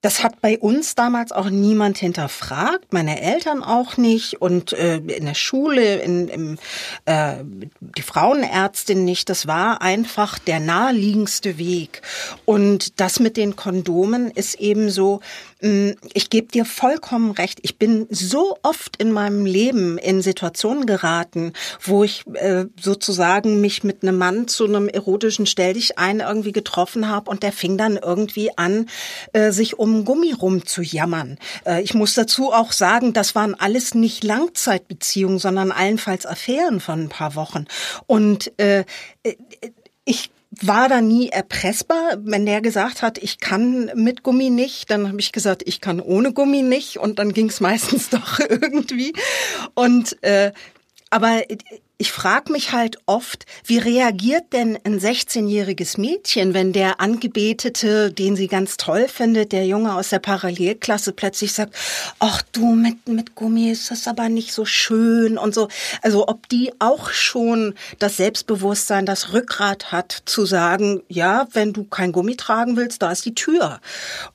das 0.00 0.22
hat 0.22 0.40
bei 0.40 0.58
uns 0.58 0.94
damals 0.94 1.30
auch 1.30 1.50
niemand 1.50 1.98
hinterfragt, 1.98 2.92
meine 2.92 3.20
Eltern 3.20 3.62
auch 3.62 3.98
nicht 3.98 4.40
und 4.40 4.72
äh, 4.72 4.96
in 4.96 5.26
der 5.26 5.34
Schule, 5.34 5.96
in, 6.00 6.28
im, 6.28 6.58
äh, 7.04 7.34
die 7.80 8.02
Frauenärztin 8.02 9.04
nicht. 9.04 9.28
Das 9.28 9.46
war 9.46 9.82
einfach 9.82 10.38
der 10.38 10.58
naheliegendste 10.58 11.58
Weg. 11.58 12.00
Und 12.46 12.98
das 12.98 13.20
mit 13.20 13.36
den 13.36 13.56
Kondomen 13.56 14.30
ist 14.30 14.54
eben 14.54 14.88
so, 14.88 15.20
ich 15.62 16.30
gebe 16.30 16.48
dir 16.48 16.64
vollkommen 16.64 17.32
recht. 17.32 17.58
Ich 17.62 17.78
bin 17.78 18.06
so 18.10 18.56
oft 18.62 18.96
in 18.96 19.12
meinem 19.12 19.44
Leben 19.44 19.98
in 19.98 20.22
Situationen 20.22 20.86
geraten, 20.86 21.52
wo 21.82 22.02
ich 22.02 22.24
äh, 22.34 22.64
sozusagen 22.80 23.60
mich 23.60 23.84
mit 23.84 24.02
einem 24.02 24.16
Mann 24.16 24.48
zu 24.48 24.64
einem 24.64 24.88
erotischen 24.88 25.44
Stell 25.46 25.74
dich 25.74 25.98
ein 25.98 26.20
irgendwie 26.20 26.52
getroffen 26.52 27.08
habe 27.08 27.30
und 27.30 27.42
der 27.42 27.52
fing 27.52 27.76
dann 27.76 27.98
irgendwie 27.98 28.56
an, 28.56 28.88
äh, 29.32 29.52
sich 29.52 29.78
um 29.78 30.04
Gummi 30.06 30.32
rumzujammern. 30.32 31.38
Äh, 31.66 31.82
ich 31.82 31.92
muss 31.92 32.14
dazu 32.14 32.52
auch 32.52 32.72
sagen, 32.72 33.12
das 33.12 33.34
waren 33.34 33.54
alles 33.54 33.94
nicht 33.94 34.24
Langzeitbeziehungen, 34.24 35.38
sondern 35.38 35.72
allenfalls 35.72 36.24
Affären 36.24 36.80
von 36.80 37.02
ein 37.02 37.08
paar 37.10 37.34
Wochen. 37.34 37.66
Und 38.06 38.52
äh, 38.58 38.84
äh 39.22 39.34
ich 40.06 40.30
war 40.66 40.88
da 40.88 41.00
nie 41.00 41.28
erpressbar. 41.28 42.18
Wenn 42.20 42.46
der 42.46 42.60
gesagt 42.60 43.02
hat, 43.02 43.18
ich 43.18 43.38
kann 43.38 43.90
mit 43.94 44.22
Gummi 44.22 44.50
nicht, 44.50 44.90
dann 44.90 45.08
habe 45.08 45.20
ich 45.20 45.32
gesagt, 45.32 45.62
ich 45.66 45.80
kann 45.80 46.00
ohne 46.00 46.32
Gummi 46.32 46.62
nicht 46.62 46.98
und 46.98 47.18
dann 47.18 47.32
ging 47.32 47.48
es 47.48 47.60
meistens 47.60 48.08
doch 48.10 48.38
irgendwie. 48.38 49.12
Und 49.74 50.22
äh, 50.22 50.52
aber 51.10 51.42
ich 52.00 52.12
frage 52.12 52.50
mich 52.50 52.72
halt 52.72 52.96
oft, 53.04 53.44
wie 53.62 53.76
reagiert 53.76 54.54
denn 54.54 54.78
ein 54.84 54.98
16-jähriges 54.98 56.00
Mädchen, 56.00 56.54
wenn 56.54 56.72
der 56.72 56.98
Angebetete, 56.98 58.10
den 58.10 58.36
sie 58.36 58.48
ganz 58.48 58.78
toll 58.78 59.06
findet, 59.06 59.52
der 59.52 59.66
Junge 59.66 59.94
aus 59.94 60.08
der 60.08 60.18
Parallelklasse 60.18 61.12
plötzlich 61.12 61.52
sagt, 61.52 61.74
ach 62.18 62.40
du, 62.52 62.74
mit, 62.74 63.06
mit 63.06 63.34
Gummi 63.34 63.70
ist 63.70 63.90
das 63.90 64.08
aber 64.08 64.30
nicht 64.30 64.54
so 64.54 64.64
schön 64.64 65.36
und 65.36 65.54
so. 65.54 65.68
Also 66.00 66.26
ob 66.26 66.48
die 66.48 66.72
auch 66.78 67.10
schon 67.10 67.74
das 67.98 68.16
Selbstbewusstsein, 68.16 69.04
das 69.04 69.34
Rückgrat 69.34 69.92
hat, 69.92 70.22
zu 70.24 70.46
sagen, 70.46 71.02
ja, 71.06 71.48
wenn 71.52 71.74
du 71.74 71.84
kein 71.84 72.12
Gummi 72.12 72.34
tragen 72.34 72.78
willst, 72.78 73.02
da 73.02 73.12
ist 73.12 73.26
die 73.26 73.34
Tür. 73.34 73.78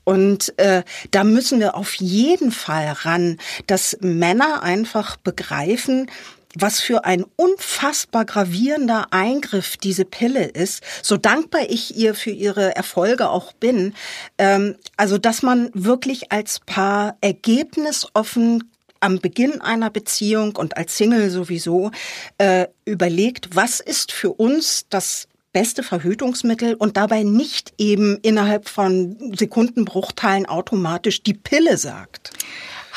Und 0.04 0.54
äh, 0.60 0.84
da 1.10 1.24
müssen 1.24 1.60
wir 1.60 1.74
auf 1.74 1.96
jeden 1.96 2.52
Fall 2.52 2.96
ran, 3.02 3.40
dass 3.66 3.98
Männer 4.02 4.62
einfach 4.62 5.16
begreifen, 5.18 6.12
was 6.58 6.80
für 6.80 7.06
ein 7.06 7.26
unfassbar 7.36 8.26
gravierender 8.26 9.08
Eingriff 9.12 9.78
diese 9.78 10.06
Pille 10.06 10.46
ist, 10.46 10.84
so 11.02 11.18
dankbar 11.18 11.62
ich 11.70 11.96
ihr 11.98 12.16
für 12.16 12.32
ihre 12.32 12.76
Erfolge 12.76 13.30
auch 13.30 13.54
bin, 13.54 13.94
ähm, 14.38 14.76
also 14.98 15.18
dass 15.18 15.44
man 15.44 15.70
wirklich 15.74 16.32
als 16.32 16.60
Paar 16.60 17.18
ergebnisoffen 17.22 18.72
am 19.00 19.20
Beginn 19.20 19.62
einer 19.62 19.90
Beziehung 19.90 20.56
und 20.56 20.78
als 20.78 20.98
Single 20.98 21.30
sowieso 21.30 21.92
äh, 22.38 22.68
überlegt, 22.86 23.56
was 23.56 23.80
ist 23.80 24.12
für 24.12 24.32
uns 24.32 24.86
das 24.90 25.28
beste 25.54 25.84
Verhütungsmittel 25.84 26.74
und 26.74 26.98
dabei 26.98 27.24
nicht 27.24 27.74
eben 27.78 28.18
innerhalb 28.24 28.68
von 28.68 29.34
Sekundenbruchteilen 29.38 30.48
automatisch 30.48 31.24
die 31.24 31.34
Pille 31.34 31.78
sagt. 31.78 32.32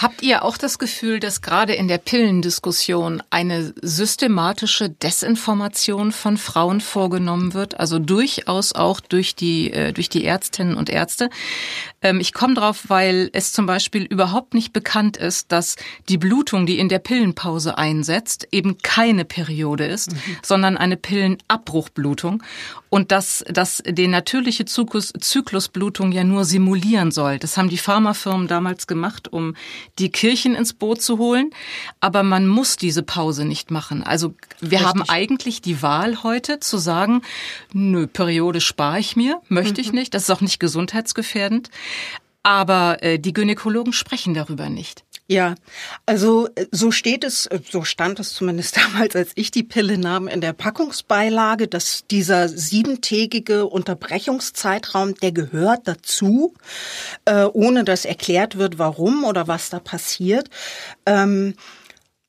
Habt 0.01 0.23
ihr 0.23 0.45
auch 0.45 0.57
das 0.57 0.79
Gefühl, 0.79 1.19
dass 1.19 1.43
gerade 1.43 1.73
in 1.73 1.89
der 1.89 1.99
Pillendiskussion 1.99 3.21
eine 3.31 3.75
systematische 3.83 4.91
Desinformation 4.91 6.13
von 6.13 6.37
Frauen 6.37 6.81
vorgenommen 6.81 7.53
wird? 7.53 7.81
Also 7.81 7.99
durchaus 7.99 8.77
auch 8.77 9.01
durch 9.01 9.35
die, 9.35 9.73
äh, 9.73 9.93
durch 9.93 10.09
die 10.09 10.25
Ärztinnen 10.25 10.77
und 10.77 10.89
Ärzte. 10.89 11.31
Ähm, 12.01 12.21
ich 12.21 12.33
komme 12.33 12.55
drauf, 12.55 12.85
weil 12.87 13.29
es 13.33 13.53
zum 13.53 13.67
Beispiel 13.67 14.05
überhaupt 14.05 14.55
nicht 14.55 14.73
bekannt 14.73 15.17
ist, 15.17 15.51
dass 15.51 15.75
die 16.09 16.17
Blutung, 16.17 16.65
die 16.65 16.79
in 16.79 16.89
der 16.89 17.01
Pillenpause 17.01 17.77
einsetzt, 17.77 18.47
eben 18.53 18.79
keine 18.79 19.25
Periode 19.25 19.85
ist, 19.85 20.13
mhm. 20.13 20.37
sondern 20.43 20.77
eine 20.77 20.97
Pillenabbruchblutung 20.97 22.41
und 22.91 23.13
dass 23.13 23.45
das 23.49 23.83
die 23.85 24.07
natürliche 24.07 24.65
Zyklus, 24.65 25.13
Zyklusblutung 25.19 26.13
ja 26.13 26.25
nur 26.25 26.45
simulieren 26.45 27.11
soll. 27.11 27.39
Das 27.39 27.57
haben 27.57 27.69
die 27.69 27.79
Pharmafirmen 27.79 28.47
damals 28.47 28.87
gemacht, 28.87 29.33
um 29.33 29.55
die 29.99 30.11
Kirchen 30.11 30.55
ins 30.55 30.73
Boot 30.73 31.03
zu 31.03 31.19
holen. 31.19 31.51
Aber 32.01 32.23
man 32.23 32.47
muss 32.47 32.77
diese 32.77 33.03
Pause 33.03 33.45
nicht 33.45 33.71
machen. 33.71 34.03
Also 34.03 34.35
wir 34.61 34.79
Richtig. 34.79 34.87
haben 34.87 35.03
eigentlich 35.09 35.61
die 35.63 35.83
Wahl 35.83 36.23
heute 36.23 36.61
zu 36.61 36.79
sagen, 36.79 37.23
nö, 37.73 38.07
Periode 38.07 38.61
spare 38.61 38.99
ich 38.99 39.17
mir, 39.17 39.41
möchte 39.49 39.81
ich 39.81 39.89
mhm. 39.89 39.99
nicht. 39.99 40.15
Das 40.15 40.25
ist 40.25 40.31
auch 40.31 40.41
nicht 40.41 40.61
gesundheitsgefährdend. 40.61 41.71
Aber 42.43 43.03
äh, 43.03 43.19
die 43.19 43.33
Gynäkologen 43.33 43.93
sprechen 43.93 44.33
darüber 44.33 44.69
nicht. 44.71 45.05
Ja, 45.31 45.57
also 46.07 46.49
äh, 46.55 46.65
so 46.73 46.91
steht 46.91 47.23
es, 47.23 47.45
äh, 47.47 47.61
so 47.71 47.85
stand 47.85 48.19
es 48.19 48.33
zumindest 48.33 48.77
damals, 48.95 49.15
als 49.15 49.33
ich 49.35 49.51
die 49.51 49.63
Pille 49.63 49.99
nahm, 49.99 50.27
in 50.27 50.41
der 50.41 50.55
Packungsbeilage, 50.55 51.69
dass 51.69 52.07
dieser 52.07 52.49
siebentägige 52.49 53.67
Unterbrechungszeitraum, 53.67 55.15
der 55.17 55.33
gehört 55.33 55.87
dazu, 55.87 56.55
äh, 57.27 57.45
ohne 57.45 57.85
dass 57.85 58.07
erklärt 58.07 58.57
wird, 58.57 58.79
warum 58.79 59.25
oder 59.25 59.47
was 59.49 59.69
da 59.69 59.81
passiert. 59.81 60.49
Ähm, 61.05 61.55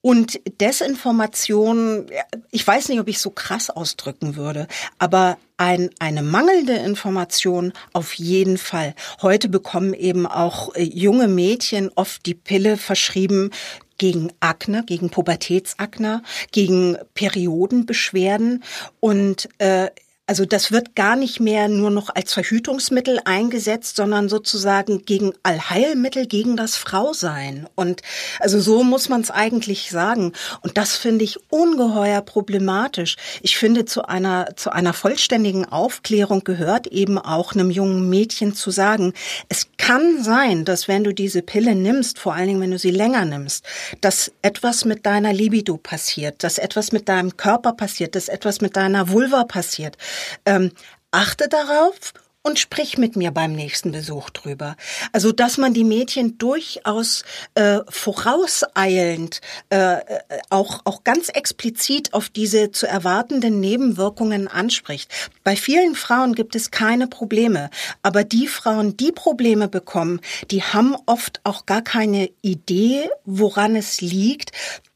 und 0.01 0.39
Desinformation, 0.61 2.05
ich 2.51 2.65
weiß 2.65 2.89
nicht, 2.89 2.99
ob 2.99 3.07
ich 3.07 3.19
so 3.19 3.31
krass 3.31 3.69
ausdrücken 3.69 4.35
würde, 4.35 4.67
aber 4.97 5.37
ein, 5.57 5.89
eine 5.99 6.23
mangelnde 6.23 6.73
Information 6.73 7.73
auf 7.91 8.13
jeden 8.13 8.57
Fall. 8.57 8.95
Heute 9.21 9.49
bekommen 9.49 9.93
eben 9.93 10.25
auch 10.25 10.73
äh, 10.75 10.83
junge 10.83 11.27
Mädchen 11.27 11.91
oft 11.95 12.25
die 12.25 12.33
Pille 12.33 12.77
verschrieben 12.77 13.51
gegen 13.97 14.31
Akne, 14.39 14.83
gegen 14.85 15.09
Pubertätsakne, 15.09 16.23
gegen 16.51 16.97
Periodenbeschwerden 17.13 18.63
und 19.01 19.49
äh, 19.57 19.89
also 20.29 20.45
das 20.45 20.71
wird 20.71 20.95
gar 20.95 21.15
nicht 21.15 21.39
mehr 21.39 21.67
nur 21.69 21.89
noch 21.89 22.13
als 22.13 22.33
Verhütungsmittel 22.33 23.19
eingesetzt, 23.25 23.95
sondern 23.95 24.29
sozusagen 24.29 25.03
gegen 25.03 25.33
Allheilmittel 25.41 26.27
gegen 26.27 26.55
das 26.55 26.77
Frausein. 26.77 27.67
Und 27.73 28.03
also 28.39 28.59
so 28.59 28.83
muss 28.83 29.09
man 29.09 29.21
es 29.21 29.31
eigentlich 29.31 29.89
sagen. 29.89 30.33
Und 30.61 30.77
das 30.77 30.97
finde 30.97 31.25
ich 31.25 31.39
ungeheuer 31.49 32.21
problematisch. 32.21 33.15
Ich 33.41 33.57
finde, 33.57 33.85
zu 33.85 34.03
einer, 34.03 34.55
zu 34.55 34.69
einer 34.71 34.93
vollständigen 34.93 35.65
Aufklärung 35.65 36.43
gehört 36.43 36.85
eben 36.85 37.17
auch 37.17 37.53
einem 37.53 37.71
jungen 37.71 38.07
Mädchen 38.07 38.53
zu 38.53 38.69
sagen, 38.69 39.13
es 39.47 39.65
kann 39.79 40.23
sein, 40.23 40.63
dass 40.63 40.87
wenn 40.87 41.03
du 41.03 41.11
diese 41.11 41.41
Pille 41.41 41.73
nimmst, 41.73 42.19
vor 42.19 42.35
allen 42.35 42.49
Dingen 42.49 42.61
wenn 42.61 42.69
du 42.69 42.77
sie 42.77 42.91
länger 42.91 43.25
nimmst, 43.25 43.65
dass 44.01 44.31
etwas 44.43 44.85
mit 44.85 45.07
deiner 45.07 45.33
Libido 45.33 45.77
passiert, 45.77 46.43
dass 46.43 46.59
etwas 46.59 46.91
mit 46.91 47.09
deinem 47.09 47.35
Körper 47.35 47.73
passiert, 47.73 48.13
dass 48.13 48.29
etwas 48.29 48.61
mit 48.61 48.75
deiner 48.75 49.09
Vulva 49.09 49.43
passiert 49.45 49.97
ähm, 50.45 50.71
achte 51.11 51.47
darauf 51.49 52.13
und 52.41 52.57
sprich 52.57 52.97
mit 52.97 53.15
mir 53.15 53.31
beim 53.31 53.53
nächsten 53.53 53.91
Besuch 53.91 54.29
drüber. 54.29 54.75
Also, 55.11 55.31
dass 55.31 55.57
man 55.57 55.73
die 55.73 55.83
Mädchen 55.83 56.37
durchaus 56.37 57.23
äh, 57.55 57.79
vorauseilend 57.89 59.41
äh, 59.69 59.95
äh, 59.95 60.19
auch, 60.49 60.81
auch 60.85 61.03
ganz 61.03 61.29
explizit 61.29 62.13
auf 62.13 62.29
diese 62.29 62.71
zu 62.71 62.87
erwartenden 62.87 63.59
Nebenwirkungen 63.59 64.47
anspricht. 64.47 65.11
Bei 65.43 65.55
vielen 65.55 65.95
Frauen 65.95 66.33
gibt 66.33 66.55
es 66.55 66.71
keine 66.71 67.07
Probleme, 67.07 67.69
aber 68.03 68.23
die 68.23 68.47
Frauen, 68.47 68.95
die 68.95 69.11
Probleme 69.11 69.67
bekommen, 69.67 70.21
die 70.49 70.63
haben 70.63 70.95
oft 71.05 71.41
auch 71.43 71.65
gar 71.65 71.81
keine 71.81 72.29
Idee, 72.41 73.09
woran 73.25 73.75
es 73.75 73.99
liegt, 73.99 74.51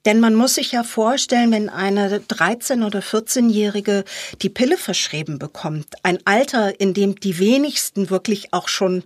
denn 0.06 0.20
man 0.20 0.36
muss 0.36 0.56
sich 0.56 0.72
ja 0.72 0.84
vorstellen, 0.84 1.52
wenn 1.52 1.70
eine 1.70 2.20
13- 2.20 2.86
oder 2.86 3.00
14-Jährige 3.00 4.04
die 4.42 4.50
Pille 4.50 4.78
verschrieben 4.78 5.40
bekommt, 5.40 5.88
ein 6.04 6.20
Alter, 6.26 6.80
in 6.80 6.94
dem 6.94 7.20
die 7.20 7.40
wenigsten 7.40 8.10
wirklich 8.10 8.54
auch 8.54 8.68
schon 8.68 9.04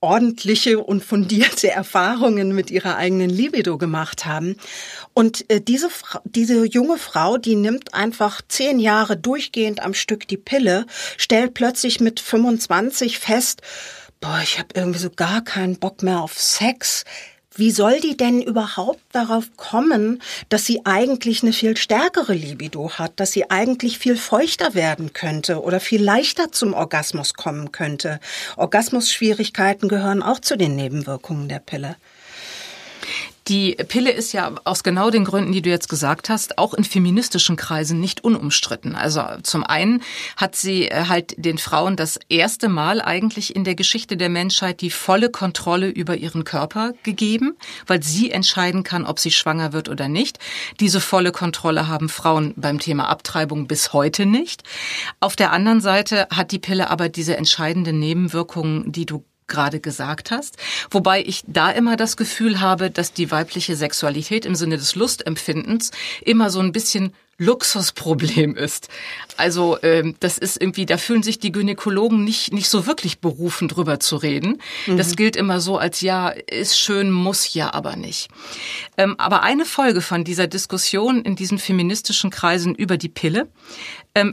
ordentliche 0.00 0.78
und 0.78 1.04
fundierte 1.04 1.70
Erfahrungen 1.70 2.54
mit 2.54 2.70
ihrer 2.70 2.96
eigenen 2.96 3.30
Libido 3.30 3.78
gemacht 3.78 4.24
haben. 4.24 4.56
Und 5.14 5.50
äh, 5.50 5.60
diese, 5.60 5.88
diese 6.24 6.64
junge 6.64 6.98
Frau, 6.98 7.38
die 7.38 7.56
nimmt 7.56 7.94
einfach 7.94 8.42
zehn 8.46 8.78
Jahre 8.78 9.16
durchgehend 9.16 9.82
am 9.82 9.94
Stück 9.94 10.28
die 10.28 10.36
Pille, 10.36 10.86
stellt 11.16 11.54
plötzlich 11.54 12.00
mit 12.00 12.20
25 12.20 13.18
fest, 13.18 13.62
boah, 14.20 14.40
ich 14.42 14.58
habe 14.58 14.68
irgendwie 14.74 14.98
so 14.98 15.10
gar 15.10 15.42
keinen 15.42 15.78
Bock 15.78 16.02
mehr 16.02 16.20
auf 16.20 16.38
Sex 16.38 17.04
wie 17.58 17.70
soll 17.70 18.00
die 18.00 18.16
denn 18.16 18.42
überhaupt 18.42 19.00
darauf 19.12 19.56
kommen, 19.56 20.22
dass 20.48 20.66
sie 20.66 20.82
eigentlich 20.84 21.42
eine 21.42 21.52
viel 21.52 21.76
stärkere 21.76 22.34
Libido 22.34 22.90
hat, 22.92 23.18
dass 23.20 23.32
sie 23.32 23.50
eigentlich 23.50 23.98
viel 23.98 24.16
feuchter 24.16 24.74
werden 24.74 25.12
könnte 25.12 25.62
oder 25.62 25.80
viel 25.80 26.02
leichter 26.02 26.52
zum 26.52 26.74
Orgasmus 26.74 27.34
kommen 27.34 27.72
könnte? 27.72 28.20
Orgasmusschwierigkeiten 28.56 29.88
gehören 29.88 30.22
auch 30.22 30.40
zu 30.40 30.56
den 30.56 30.76
Nebenwirkungen 30.76 31.48
der 31.48 31.60
Pille. 31.60 31.96
Die 33.48 33.76
Pille 33.76 34.10
ist 34.10 34.32
ja 34.32 34.52
aus 34.64 34.82
genau 34.82 35.10
den 35.10 35.24
Gründen, 35.24 35.52
die 35.52 35.62
du 35.62 35.70
jetzt 35.70 35.88
gesagt 35.88 36.28
hast, 36.28 36.58
auch 36.58 36.74
in 36.74 36.82
feministischen 36.82 37.54
Kreisen 37.54 38.00
nicht 38.00 38.24
unumstritten. 38.24 38.96
Also 38.96 39.22
zum 39.44 39.62
einen 39.62 40.02
hat 40.36 40.56
sie 40.56 40.88
äh, 40.88 41.04
halt 41.06 41.34
den 41.36 41.58
Frauen 41.58 41.94
das 41.94 42.18
erste 42.28 42.68
Mal 42.68 43.00
eigentlich 43.00 43.54
in 43.54 43.62
der 43.62 43.76
Geschichte 43.76 44.16
der 44.16 44.30
Menschheit 44.30 44.80
die 44.80 44.90
volle 44.90 45.30
Kontrolle 45.30 45.88
über 45.88 46.16
ihren 46.16 46.42
Körper 46.42 46.94
gegeben, 47.04 47.56
weil 47.86 48.02
sie 48.02 48.32
entscheiden 48.32 48.82
kann, 48.82 49.06
ob 49.06 49.20
sie 49.20 49.30
schwanger 49.30 49.72
wird 49.72 49.88
oder 49.88 50.08
nicht. 50.08 50.40
Diese 50.80 51.00
volle 51.00 51.30
Kontrolle 51.30 51.86
haben 51.86 52.08
Frauen 52.08 52.52
beim 52.56 52.80
Thema 52.80 53.08
Abtreibung 53.08 53.68
bis 53.68 53.92
heute 53.92 54.26
nicht. 54.26 54.64
Auf 55.20 55.36
der 55.36 55.52
anderen 55.52 55.80
Seite 55.80 56.26
hat 56.30 56.50
die 56.50 56.58
Pille 56.58 56.90
aber 56.90 57.08
diese 57.08 57.36
entscheidenden 57.36 58.00
Nebenwirkungen, 58.00 58.90
die 58.90 59.06
du 59.06 59.24
gerade 59.46 59.80
gesagt 59.80 60.30
hast. 60.30 60.56
Wobei 60.90 61.22
ich 61.22 61.42
da 61.46 61.70
immer 61.70 61.96
das 61.96 62.16
Gefühl 62.16 62.60
habe, 62.60 62.90
dass 62.90 63.12
die 63.12 63.30
weibliche 63.30 63.76
Sexualität 63.76 64.44
im 64.46 64.54
Sinne 64.54 64.76
des 64.76 64.94
Lustempfindens 64.94 65.90
immer 66.22 66.50
so 66.50 66.60
ein 66.60 66.72
bisschen 66.72 67.12
Luxusproblem 67.38 68.56
ist. 68.56 68.88
Also 69.36 69.76
ähm, 69.82 70.14
das 70.20 70.38
ist 70.38 70.58
irgendwie, 70.58 70.86
da 70.86 70.96
fühlen 70.96 71.22
sich 71.22 71.38
die 71.38 71.52
Gynäkologen 71.52 72.24
nicht 72.24 72.52
nicht 72.52 72.70
so 72.70 72.86
wirklich 72.86 73.20
berufen, 73.20 73.68
drüber 73.68 74.00
zu 74.00 74.16
reden. 74.16 74.62
Mhm. 74.86 74.96
Das 74.96 75.16
gilt 75.16 75.36
immer 75.36 75.60
so 75.60 75.76
als 75.76 76.00
ja, 76.00 76.30
ist 76.30 76.78
schön, 76.78 77.10
muss 77.10 77.52
ja 77.52 77.74
aber 77.74 77.96
nicht. 77.96 78.28
Ähm, 78.96 79.16
aber 79.18 79.42
eine 79.42 79.66
Folge 79.66 80.00
von 80.00 80.24
dieser 80.24 80.46
Diskussion 80.46 81.20
in 81.22 81.36
diesen 81.36 81.58
feministischen 81.58 82.30
Kreisen 82.30 82.74
über 82.74 82.96
die 82.96 83.10
Pille 83.10 83.48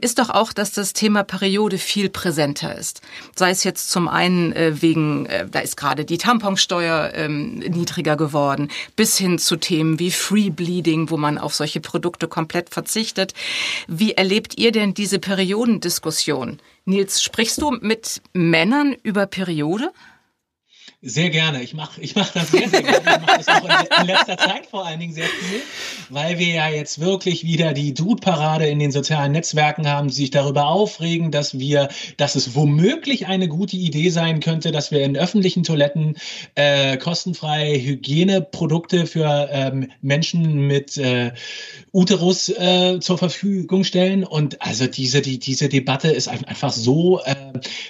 ist 0.02 0.19
doch 0.19 0.30
auch, 0.30 0.54
dass 0.54 0.72
das 0.72 0.93
Thema 0.93 1.24
Periode 1.24 1.78
viel 1.78 2.10
präsenter 2.10 2.78
ist. 2.78 3.02
Sei 3.36 3.50
es 3.50 3.63
jetzt 3.63 3.89
zum 3.89 4.08
einen 4.08 4.54
äh, 4.54 4.82
wegen, 4.82 5.26
äh, 5.26 5.46
da 5.50 5.60
ist 5.60 5.76
gerade 5.76 6.06
die 6.06 6.17
Tamponsteuer 6.17 7.12
ähm, 7.13 7.60
niedriger 7.60 8.15
geworden, 8.15 8.69
bis 8.96 9.17
hin 9.17 9.39
zu 9.39 9.58
Themen 9.58 10.00
wie 10.00 10.12
Free 10.12 10.50
Bleeding, 10.50 11.10
wo 11.10 11.17
man 11.17 11.38
auf 11.38 11.54
solche 11.54 11.82
Produkte 11.82 12.28
komplett 12.28 12.69
verzichtet. 12.69 13.34
Wie 13.88 14.13
erlebt 14.13 14.58
ihr 14.58 14.72
denn 14.72 14.93
diese 14.93 15.19
Periodendiskussion? 15.19 16.60
Nils, 16.86 17.22
sprichst 17.22 17.62
du 17.62 17.72
mit 17.82 18.22
Männern 18.34 18.96
über 19.04 19.26
Periode? 19.26 19.91
Sehr 21.05 21.31
gerne. 21.31 21.61
Ich 21.61 21.73
mache 21.73 21.99
ich 21.99 22.15
mach 22.15 22.31
das 22.31 22.49
sehr, 22.49 22.69
sehr 22.69 22.81
gerne. 22.81 23.01
Ich 23.01 23.27
mache 23.27 23.37
das 23.37 23.47
auch 23.49 23.99
in, 23.99 24.07
letzter 24.07 24.37
Zeit 24.37 24.67
vor 24.67 24.85
allen 24.85 25.01
Dingen 25.01 25.11
sehr 25.11 25.25
viel, 25.25 25.59
weil 26.09 26.39
wir 26.39 26.47
ja 26.47 26.69
jetzt 26.69 27.01
wirklich 27.01 27.43
wieder 27.43 27.73
die 27.73 27.93
Dude-Parade 27.93 28.67
in 28.67 28.79
den 28.79 28.93
sozialen 28.93 29.33
Netzwerken 29.33 29.85
haben, 29.89 30.07
die 30.07 30.13
sich 30.13 30.31
darüber 30.31 30.67
aufregen, 30.67 31.29
dass 31.29 31.59
wir, 31.59 31.89
dass 32.15 32.35
es 32.35 32.55
womöglich 32.55 33.27
eine 33.27 33.49
gute 33.49 33.75
Idee 33.75 34.11
sein 34.11 34.39
könnte, 34.39 34.71
dass 34.71 34.91
wir 34.91 35.03
in 35.03 35.17
öffentlichen 35.17 35.63
Toiletten 35.63 36.15
äh, 36.55 36.95
kostenfrei 36.95 37.81
Hygieneprodukte 37.81 39.05
für 39.05 39.49
ähm, 39.51 39.91
Menschen 40.01 40.67
mit 40.67 40.97
äh, 40.97 41.33
Uterus 41.91 42.47
äh, 42.47 43.01
zur 43.01 43.17
Verfügung 43.17 43.83
stellen. 43.83 44.23
Und 44.23 44.61
also 44.61 44.87
diese, 44.87 45.21
die, 45.21 45.37
diese 45.37 45.67
Debatte 45.67 46.07
ist 46.07 46.29
einfach 46.29 46.71
so 46.71 47.19
äh, 47.25 47.35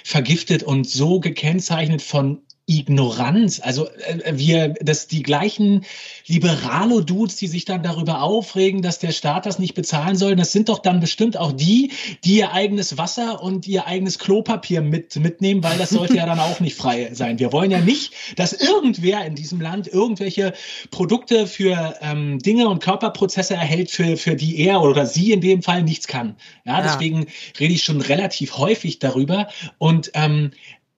vergiftet 0.02 0.64
und 0.64 0.90
so 0.90 1.20
gekennzeichnet 1.20 2.02
von 2.02 2.40
Ignoranz. 2.66 3.60
Also 3.62 3.88
äh, 3.88 4.32
wir, 4.36 4.68
dass 4.80 5.06
die 5.06 5.22
gleichen 5.22 5.84
Liberalo-Dudes, 6.26 7.36
die 7.36 7.46
sich 7.46 7.66
dann 7.66 7.82
darüber 7.82 8.22
aufregen, 8.22 8.80
dass 8.80 8.98
der 8.98 9.12
Staat 9.12 9.44
das 9.44 9.58
nicht 9.58 9.74
bezahlen 9.74 10.16
soll, 10.16 10.34
das 10.34 10.52
sind 10.52 10.70
doch 10.70 10.78
dann 10.78 11.00
bestimmt 11.00 11.36
auch 11.36 11.52
die, 11.52 11.92
die 12.24 12.38
ihr 12.38 12.52
eigenes 12.52 12.96
Wasser 12.96 13.42
und 13.42 13.68
ihr 13.68 13.86
eigenes 13.86 14.18
Klopapier 14.18 14.80
mit, 14.80 15.14
mitnehmen, 15.16 15.62
weil 15.62 15.76
das 15.76 15.90
sollte 15.90 16.16
ja 16.16 16.24
dann 16.24 16.40
auch 16.40 16.60
nicht 16.60 16.76
frei 16.76 17.10
sein. 17.12 17.38
Wir 17.38 17.52
wollen 17.52 17.70
ja 17.70 17.80
nicht, 17.80 18.14
dass 18.36 18.54
irgendwer 18.54 19.24
in 19.26 19.34
diesem 19.34 19.60
Land 19.60 19.86
irgendwelche 19.86 20.54
Produkte 20.90 21.46
für 21.46 21.96
ähm, 22.00 22.38
Dinge 22.38 22.68
und 22.68 22.82
Körperprozesse 22.82 23.54
erhält, 23.54 23.90
für, 23.90 24.16
für 24.16 24.36
die 24.36 24.58
er 24.60 24.80
oder 24.80 25.04
sie 25.04 25.32
in 25.32 25.42
dem 25.42 25.62
Fall 25.62 25.82
nichts 25.82 26.06
kann. 26.06 26.36
Ja, 26.64 26.78
ja. 26.78 26.82
deswegen 26.82 27.26
rede 27.60 27.74
ich 27.74 27.84
schon 27.84 28.00
relativ 28.00 28.56
häufig 28.56 29.00
darüber. 29.00 29.48
Und 29.78 30.10
ähm, 30.14 30.52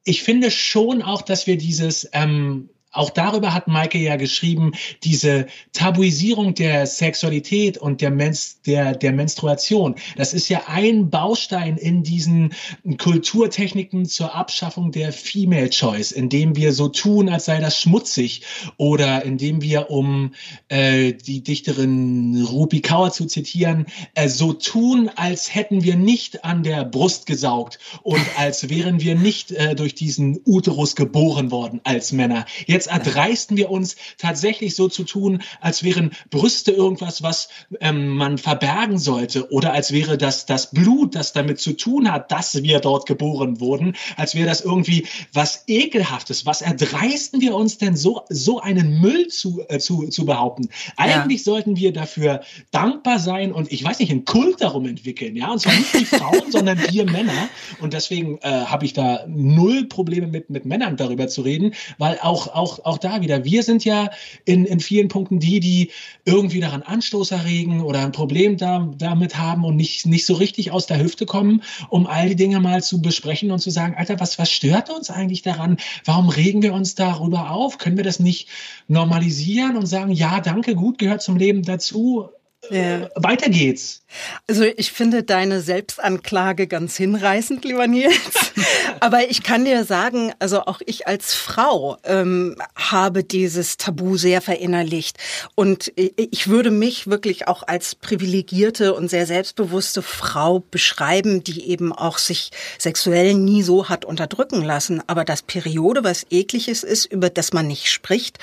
ich 0.06 0.22
finde 0.22 0.50
schon 0.52 1.02
auch, 1.02 1.20
dass 1.20 1.46
wir 1.48 1.58
dieses 1.58 2.08
ähm, 2.12 2.70
auch 2.96 3.10
darüber 3.10 3.54
hat 3.54 3.68
Maike 3.68 3.98
ja 3.98 4.16
geschrieben, 4.16 4.72
diese 5.04 5.46
Tabuisierung 5.72 6.54
der 6.54 6.86
Sexualität 6.86 7.78
und 7.78 8.00
der, 8.00 8.10
Menz, 8.10 8.60
der, 8.62 8.94
der 8.94 9.12
Menstruation. 9.12 9.94
Das 10.16 10.34
ist 10.34 10.48
ja 10.48 10.62
ein 10.66 11.10
Baustein 11.10 11.76
in 11.76 12.02
diesen 12.02 12.54
Kulturtechniken 12.98 14.06
zur 14.06 14.34
Abschaffung 14.34 14.92
der 14.92 15.12
Female 15.12 15.70
Choice, 15.70 16.12
indem 16.12 16.56
wir 16.56 16.72
so 16.72 16.88
tun, 16.88 17.28
als 17.28 17.46
sei 17.46 17.60
das 17.60 17.80
schmutzig 17.80 18.42
oder 18.76 19.24
indem 19.24 19.62
wir, 19.62 19.90
um 19.90 20.32
äh, 20.68 21.12
die 21.12 21.42
Dichterin 21.42 22.44
Rupi 22.50 22.80
Kaur 22.80 23.12
zu 23.12 23.26
zitieren, 23.26 23.86
äh, 24.14 24.28
so 24.28 24.52
tun, 24.52 25.10
als 25.16 25.54
hätten 25.54 25.84
wir 25.84 25.96
nicht 25.96 26.44
an 26.44 26.62
der 26.62 26.84
Brust 26.84 27.26
gesaugt 27.26 27.78
und 28.02 28.24
als 28.38 28.68
wären 28.68 29.00
wir 29.00 29.14
nicht 29.14 29.52
äh, 29.52 29.74
durch 29.74 29.94
diesen 29.94 30.40
Uterus 30.44 30.96
geboren 30.96 31.50
worden 31.50 31.80
als 31.84 32.12
Männer. 32.12 32.46
Jetzt 32.66 32.85
jetzt 32.86 33.06
erdreisten 33.06 33.56
wir 33.56 33.70
uns 33.70 33.96
tatsächlich 34.18 34.74
so 34.74 34.88
zu 34.88 35.04
tun, 35.04 35.42
als 35.60 35.82
wären 35.82 36.12
Brüste 36.30 36.72
irgendwas, 36.72 37.22
was 37.22 37.48
ähm, 37.80 38.08
man 38.08 38.38
verbergen 38.38 38.98
sollte 38.98 39.50
oder 39.50 39.72
als 39.72 39.92
wäre 39.92 40.18
das 40.18 40.46
das 40.46 40.70
Blut, 40.70 41.14
das 41.14 41.32
damit 41.32 41.60
zu 41.60 41.72
tun 41.72 42.10
hat, 42.10 42.30
dass 42.30 42.62
wir 42.62 42.80
dort 42.80 43.06
geboren 43.06 43.60
wurden, 43.60 43.96
als 44.16 44.34
wäre 44.34 44.46
das 44.46 44.60
irgendwie 44.60 45.06
was 45.32 45.64
ekelhaftes. 45.66 46.46
Was 46.46 46.62
erdreisten 46.62 47.40
wir 47.40 47.54
uns 47.54 47.78
denn 47.78 47.96
so 47.96 48.22
so 48.28 48.60
einen 48.60 49.00
Müll 49.00 49.28
zu 49.28 49.62
äh, 49.68 49.78
zu, 49.78 50.08
zu 50.08 50.24
behaupten? 50.24 50.68
Eigentlich 50.96 51.40
ja. 51.40 51.52
sollten 51.52 51.76
wir 51.76 51.92
dafür 51.92 52.40
dankbar 52.70 53.18
sein 53.18 53.52
und 53.52 53.72
ich 53.72 53.82
weiß 53.84 53.98
nicht 53.98 54.10
einen 54.10 54.24
Kult 54.24 54.60
darum 54.60 54.86
entwickeln, 54.86 55.36
ja 55.36 55.50
und 55.50 55.60
zwar 55.60 55.74
nicht 55.74 55.94
die 55.94 56.04
Frauen, 56.04 56.50
sondern 56.50 56.78
wir 56.90 57.04
Männer 57.10 57.48
und 57.80 57.92
deswegen 57.92 58.38
äh, 58.38 58.48
habe 58.48 58.84
ich 58.84 58.92
da 58.92 59.24
null 59.28 59.86
Probleme 59.86 60.26
mit 60.26 60.50
mit 60.50 60.64
Männern 60.64 60.96
darüber 60.96 61.28
zu 61.28 61.42
reden, 61.42 61.74
weil 61.98 62.18
auch 62.22 62.48
auch 62.48 62.75
auch 62.84 62.98
da 62.98 63.20
wieder 63.20 63.44
wir 63.44 63.62
sind 63.62 63.84
ja 63.84 64.10
in 64.44 64.64
in 64.64 64.80
vielen 64.80 65.08
Punkten 65.08 65.38
die, 65.38 65.60
die 65.60 65.90
irgendwie 66.24 66.60
daran 66.60 66.82
Anstoß 66.82 67.30
erregen 67.30 67.82
oder 67.82 68.00
ein 68.00 68.12
Problem 68.12 68.56
da, 68.56 68.90
damit 68.96 69.38
haben 69.38 69.64
und 69.64 69.76
nicht, 69.76 70.06
nicht 70.06 70.26
so 70.26 70.34
richtig 70.34 70.70
aus 70.70 70.86
der 70.86 71.02
Hüfte 71.02 71.26
kommen, 71.26 71.62
um 71.88 72.06
all 72.06 72.28
die 72.28 72.36
Dinge 72.36 72.60
mal 72.60 72.82
zu 72.82 73.00
besprechen 73.00 73.50
und 73.50 73.60
zu 73.60 73.70
sagen, 73.70 73.94
Alter, 73.96 74.20
was, 74.20 74.38
was 74.38 74.50
stört 74.50 74.90
uns 74.90 75.10
eigentlich 75.10 75.42
daran? 75.42 75.76
Warum 76.04 76.28
regen 76.28 76.62
wir 76.62 76.74
uns 76.74 76.94
darüber 76.94 77.50
auf? 77.50 77.78
Können 77.78 77.96
wir 77.96 78.04
das 78.04 78.20
nicht 78.20 78.48
normalisieren 78.88 79.76
und 79.76 79.86
sagen, 79.86 80.12
ja, 80.12 80.40
danke, 80.40 80.74
gut, 80.74 80.98
gehört 80.98 81.22
zum 81.22 81.36
Leben 81.36 81.62
dazu? 81.62 82.28
Ja. 82.70 83.08
Weiter 83.14 83.48
geht's. 83.48 84.04
Also 84.46 84.64
ich 84.64 84.92
finde 84.92 85.24
deine 85.24 85.60
Selbstanklage 85.60 86.68
ganz 86.68 86.96
hinreißend, 86.96 87.64
lieber 87.64 87.86
Nils. 87.86 88.52
Aber 89.00 89.28
ich 89.28 89.42
kann 89.42 89.64
dir 89.64 89.84
sagen, 89.84 90.32
also 90.38 90.62
auch 90.62 90.80
ich 90.86 91.06
als 91.06 91.34
Frau 91.34 91.98
ähm, 92.04 92.56
habe 92.76 93.24
dieses 93.24 93.76
Tabu 93.76 94.16
sehr 94.16 94.40
verinnerlicht. 94.40 95.18
Und 95.54 95.92
ich 95.96 96.48
würde 96.48 96.70
mich 96.70 97.08
wirklich 97.08 97.48
auch 97.48 97.64
als 97.64 97.94
privilegierte 97.94 98.94
und 98.94 99.08
sehr 99.08 99.26
selbstbewusste 99.26 100.02
Frau 100.02 100.60
beschreiben, 100.70 101.42
die 101.42 101.68
eben 101.68 101.92
auch 101.92 102.18
sich 102.18 102.50
sexuell 102.78 103.34
nie 103.34 103.62
so 103.62 103.88
hat 103.88 104.04
unterdrücken 104.04 104.62
lassen. 104.62 105.02
Aber 105.08 105.24
das 105.24 105.42
Periode, 105.42 106.04
was 106.04 106.26
ekliges 106.30 106.84
ist, 106.84 107.06
über 107.06 107.28
das 107.28 107.52
man 107.52 107.66
nicht 107.66 107.90
spricht, 107.90 108.38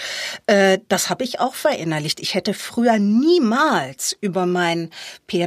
äh, 0.47 0.80
das 0.89 1.10
habe 1.10 1.23
ich 1.23 1.39
auch 1.39 1.56
verinnerlicht. 1.56 2.19
Ich 2.19 2.36
hätte 2.36 2.54
früher 2.54 2.99
niemals 2.99 4.15
über 4.19 4.45
mein 4.45 4.89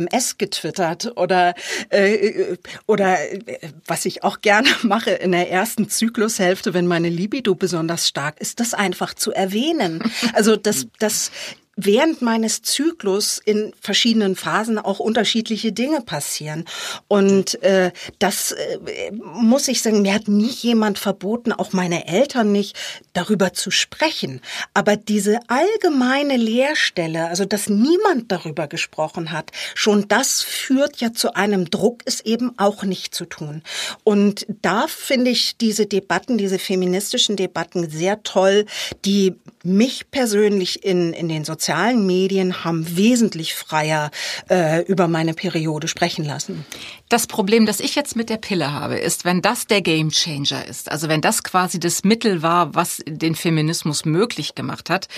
PMS 0.06 0.38
getwittert 0.38 1.12
oder 1.16 1.54
äh, 1.90 2.56
oder 2.86 3.18
äh, 3.32 3.58
was 3.86 4.04
ich 4.04 4.24
auch 4.24 4.40
gerne 4.40 4.68
mache 4.82 5.10
in 5.10 5.32
der 5.32 5.50
ersten 5.50 5.88
Zyklushälfte, 5.88 6.74
wenn 6.74 6.86
meine 6.86 7.08
Libido 7.08 7.54
besonders 7.54 8.08
stark 8.08 8.40
ist, 8.40 8.60
das 8.60 8.74
einfach 8.74 9.14
zu 9.14 9.32
erwähnen. 9.32 10.02
Also 10.32 10.56
das 10.56 10.86
das 10.98 11.30
während 11.76 12.22
meines 12.22 12.62
Zyklus 12.62 13.38
in 13.44 13.72
verschiedenen 13.80 14.34
Phasen 14.34 14.78
auch 14.78 14.98
unterschiedliche 14.98 15.72
Dinge 15.72 16.00
passieren. 16.00 16.64
Und 17.06 17.62
äh, 17.62 17.92
das 18.18 18.52
äh, 18.52 19.12
muss 19.12 19.68
ich 19.68 19.82
sagen, 19.82 20.00
mir 20.00 20.14
hat 20.14 20.26
nie 20.26 20.50
jemand 20.50 20.98
verboten, 20.98 21.52
auch 21.52 21.74
meine 21.74 22.08
Eltern 22.08 22.50
nicht, 22.50 22.76
darüber 23.12 23.52
zu 23.52 23.70
sprechen. 23.70 24.40
Aber 24.72 24.96
diese 24.96 25.38
allgemeine 25.48 26.38
Leerstelle, 26.38 27.28
also 27.28 27.44
dass 27.44 27.68
niemand 27.68 28.32
darüber 28.32 28.68
gesprochen 28.68 29.30
hat, 29.30 29.50
schon 29.74 30.08
das 30.08 30.42
führt 30.42 30.96
ja 30.96 31.12
zu 31.12 31.34
einem 31.34 31.68
Druck, 31.68 32.00
es 32.06 32.22
eben 32.22 32.58
auch 32.58 32.84
nicht 32.84 33.14
zu 33.14 33.26
tun. 33.26 33.62
Und 34.02 34.46
da 34.62 34.86
finde 34.88 35.30
ich 35.30 35.58
diese 35.58 35.84
Debatten, 35.84 36.38
diese 36.38 36.58
feministischen 36.58 37.36
Debatten 37.36 37.90
sehr 37.90 38.22
toll, 38.22 38.64
die 39.04 39.34
mich 39.62 40.10
persönlich 40.10 40.84
in, 40.84 41.12
in 41.12 41.28
den 41.28 41.44
sozialen 41.44 41.65
sozialen 41.66 42.06
Medien 42.06 42.64
haben 42.64 42.96
wesentlich 42.96 43.56
freier 43.56 44.12
äh, 44.48 44.84
über 44.84 45.08
meine 45.08 45.34
Periode 45.34 45.88
sprechen 45.88 46.24
lassen. 46.24 46.64
Das 47.08 47.26
Problem, 47.26 47.66
das 47.66 47.80
ich 47.80 47.96
jetzt 47.96 48.14
mit 48.14 48.30
der 48.30 48.36
Pille 48.36 48.72
habe, 48.72 48.98
ist, 48.98 49.24
wenn 49.24 49.42
das 49.42 49.66
der 49.66 49.82
Gamechanger 49.82 50.64
ist, 50.64 50.90
also 50.92 51.08
wenn 51.08 51.20
das 51.20 51.42
quasi 51.42 51.80
das 51.80 52.04
Mittel 52.04 52.42
war, 52.42 52.76
was 52.76 53.02
den 53.06 53.34
Feminismus 53.34 54.04
möglich 54.04 54.54
gemacht 54.54 54.90
hat, 54.90 55.08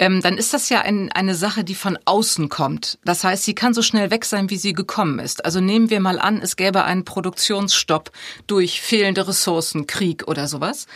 ähm, 0.00 0.22
dann 0.22 0.36
ist 0.38 0.52
das 0.54 0.68
ja 0.70 0.80
ein, 0.80 1.12
eine 1.12 1.36
Sache, 1.36 1.62
die 1.62 1.76
von 1.76 1.96
außen 2.04 2.48
kommt. 2.48 2.98
Das 3.04 3.22
heißt, 3.22 3.44
sie 3.44 3.54
kann 3.54 3.72
so 3.72 3.82
schnell 3.82 4.10
weg 4.10 4.24
sein, 4.24 4.50
wie 4.50 4.56
sie 4.56 4.72
gekommen 4.72 5.20
ist. 5.20 5.44
Also 5.44 5.60
nehmen 5.60 5.90
wir 5.90 6.00
mal 6.00 6.18
an, 6.18 6.40
es 6.42 6.56
gäbe 6.56 6.82
einen 6.82 7.04
Produktionsstopp 7.04 8.10
durch 8.48 8.80
fehlende 8.80 9.28
Ressourcen, 9.28 9.86
Krieg 9.86 10.26
oder 10.26 10.48
sowas. 10.48 10.86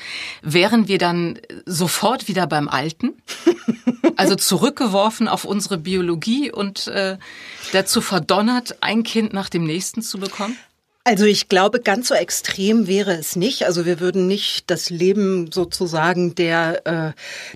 Wären 0.43 0.89
wir 0.89 0.99
dann 0.99 1.39
sofort 1.65 2.27
wieder 2.27 2.49
beim 2.49 2.69
Alten? 2.69 3.15
Also 4.17 4.37
zurückgeworfen 4.81 5.29
auf 5.29 5.45
unsere 5.45 5.79
Biologie 5.79 6.51
und 6.51 6.87
äh, 6.89 7.19
dazu 7.73 8.01
verdonnert, 8.01 8.77
ein 8.81 9.03
Kind 9.03 9.33
nach 9.33 9.51
dem 9.51 9.65
nächsten 9.65 10.03
zu 10.03 10.19
bekommen? 10.19 10.57
Also 11.03 11.25
ich 11.25 11.49
glaube, 11.49 11.81
ganz 11.81 12.09
so 12.09 12.15
extrem 12.15 12.87
wäre 12.87 13.15
es 13.15 13.35
nicht. 13.35 13.65
Also 13.65 13.87
wir 13.87 14.01
würden 14.01 14.27
nicht 14.27 14.71
das 14.71 14.91
Leben 14.91 15.51
sozusagen 15.51 16.35
der, 16.35 16.87
äh, 16.87 17.13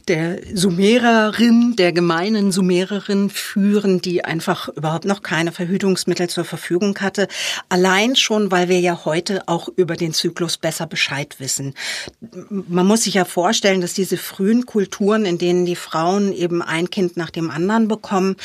der 0.09 0.39
Sumererin, 0.55 1.77
der 1.77 1.93
gemeinen 1.93 2.53
Sumererin 2.53 3.29
führen, 3.29 4.01
die 4.01 4.25
einfach 4.25 4.69
überhaupt 4.69 5.05
noch 5.05 5.21
keine 5.21 5.53
Verhütungsmittel 5.53 6.31
zur 6.31 6.47
Verfügung 6.47 6.99
hatte. 7.01 7.29
Allein 7.69 8.17
schon, 8.17 8.51
weil 8.51 8.71
wir 8.71 8.81
ja 8.81 9.05
heute 9.05 9.47
auch 9.47 9.69
über 9.77 9.97
den 9.97 10.15
Zyklus 10.15 10.57
besser 10.57 10.87
Bescheid 10.87 11.37
wissen. 11.39 11.75
Man 12.49 12.87
muss 12.87 13.03
sich 13.03 13.13
ja 13.13 13.27
vorstellen, 13.27 13.83
dass 13.83 13.93
diese 13.93 14.17
frühen 14.17 14.65
Kulturen, 14.65 15.27
in 15.27 15.37
denen 15.37 15.67
die 15.67 15.77
Frauen 15.77 16.33
eben 16.33 16.63
ein 16.63 16.89
Kind 16.89 17.19
nach 17.19 17.31
dem 17.31 17.51
anderen 17.51 17.89
bekommen, 17.89 18.37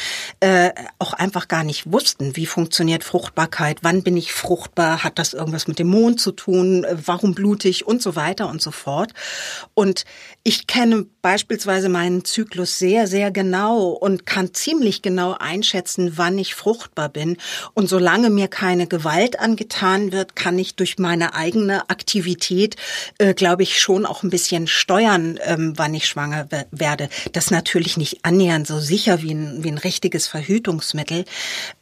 äh, 0.41 0.71
auch 0.99 1.13
einfach 1.13 1.47
gar 1.47 1.63
nicht 1.63 1.89
wussten, 1.89 2.35
wie 2.35 2.45
funktioniert 2.45 3.05
Fruchtbarkeit, 3.05 3.77
wann 3.81 4.03
bin 4.03 4.17
ich 4.17 4.33
fruchtbar, 4.33 4.88
hat 4.97 5.19
das 5.19 5.33
irgendwas 5.33 5.67
mit 5.67 5.79
dem 5.79 5.87
Mond 5.87 6.19
zu 6.19 6.31
tun? 6.31 6.85
Warum 7.05 7.33
blutig 7.33 7.87
und 7.87 8.01
so 8.01 8.15
weiter 8.15 8.49
und 8.49 8.61
so 8.61 8.71
fort. 8.71 9.13
Und 9.73 10.05
ich 10.43 10.67
kenne 10.67 11.05
beispielsweise 11.21 11.89
meinen 11.89 12.25
Zyklus 12.25 12.79
sehr, 12.79 13.07
sehr 13.07 13.31
genau 13.31 13.89
und 13.89 14.25
kann 14.25 14.53
ziemlich 14.53 15.01
genau 15.01 15.35
einschätzen, 15.37 16.13
wann 16.15 16.37
ich 16.37 16.55
fruchtbar 16.55 17.09
bin. 17.09 17.37
Und 17.73 17.87
solange 17.87 18.29
mir 18.29 18.47
keine 18.47 18.87
Gewalt 18.87 19.39
angetan 19.39 20.11
wird, 20.11 20.35
kann 20.35 20.57
ich 20.57 20.75
durch 20.75 20.97
meine 20.97 21.33
eigene 21.33 21.89
Aktivität, 21.89 22.77
äh, 23.17 23.33
glaube 23.33 23.63
ich, 23.63 23.79
schon 23.79 24.05
auch 24.05 24.23
ein 24.23 24.29
bisschen 24.29 24.67
steuern, 24.67 25.39
ähm, 25.43 25.73
wann 25.75 25.93
ich 25.93 26.07
schwanger 26.07 26.47
werde. 26.71 27.09
Das 27.33 27.51
natürlich 27.51 27.97
nicht 27.97 28.23
annähernd 28.23 28.67
so 28.67 28.79
sicher 28.79 29.21
wie 29.21 29.33
ein, 29.33 29.63
wie 29.63 29.71
ein 29.71 29.77
richtiges 29.77 30.27
Verhütungsmittel. 30.27 31.25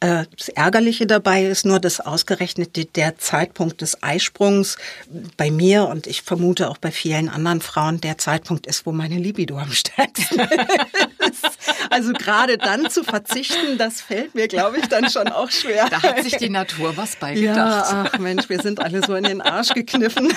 Äh, 0.00 0.24
das 0.36 0.48
Ärgerliche 0.48 1.06
dabei 1.06 1.44
ist 1.46 1.64
nur, 1.64 1.80
dass 1.80 2.00
ausgerechnet 2.00 2.76
der 2.98 3.16
Zeitpunkt 3.16 3.80
des 3.80 4.02
Eisprungs 4.02 4.76
bei 5.36 5.52
mir 5.52 5.86
und 5.86 6.08
ich 6.08 6.22
vermute 6.22 6.68
auch 6.68 6.78
bei 6.78 6.90
vielen 6.90 7.28
anderen 7.28 7.60
Frauen 7.60 8.00
der 8.00 8.18
Zeitpunkt 8.18 8.66
ist, 8.66 8.86
wo 8.86 8.92
meine 8.92 9.18
Libido 9.18 9.56
am 9.56 9.70
stärksten 9.70 10.40
ist. 11.20 11.46
Also 11.90 12.12
gerade 12.12 12.58
dann 12.58 12.90
zu 12.90 13.04
verzichten, 13.04 13.78
das 13.78 14.00
fällt 14.00 14.34
mir, 14.34 14.48
glaube 14.48 14.78
ich, 14.78 14.88
dann 14.88 15.08
schon 15.10 15.28
auch 15.28 15.52
schwer. 15.52 15.88
Da 15.88 16.02
hat 16.02 16.24
sich 16.24 16.38
die 16.38 16.48
Natur 16.48 16.96
was 16.96 17.14
beigedacht. 17.14 17.92
Ja, 17.92 18.10
ach 18.12 18.18
Mensch, 18.18 18.48
wir 18.48 18.60
sind 18.60 18.80
alle 18.80 19.00
so 19.06 19.14
in 19.14 19.22
den 19.22 19.42
Arsch 19.42 19.74
gekniffen. 19.74 20.32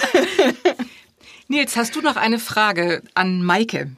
Nils, 1.47 1.75
hast 1.75 1.95
du 1.95 2.01
noch 2.01 2.15
eine 2.15 2.37
Frage 2.37 3.01
an 3.15 3.43
Maike? 3.43 3.95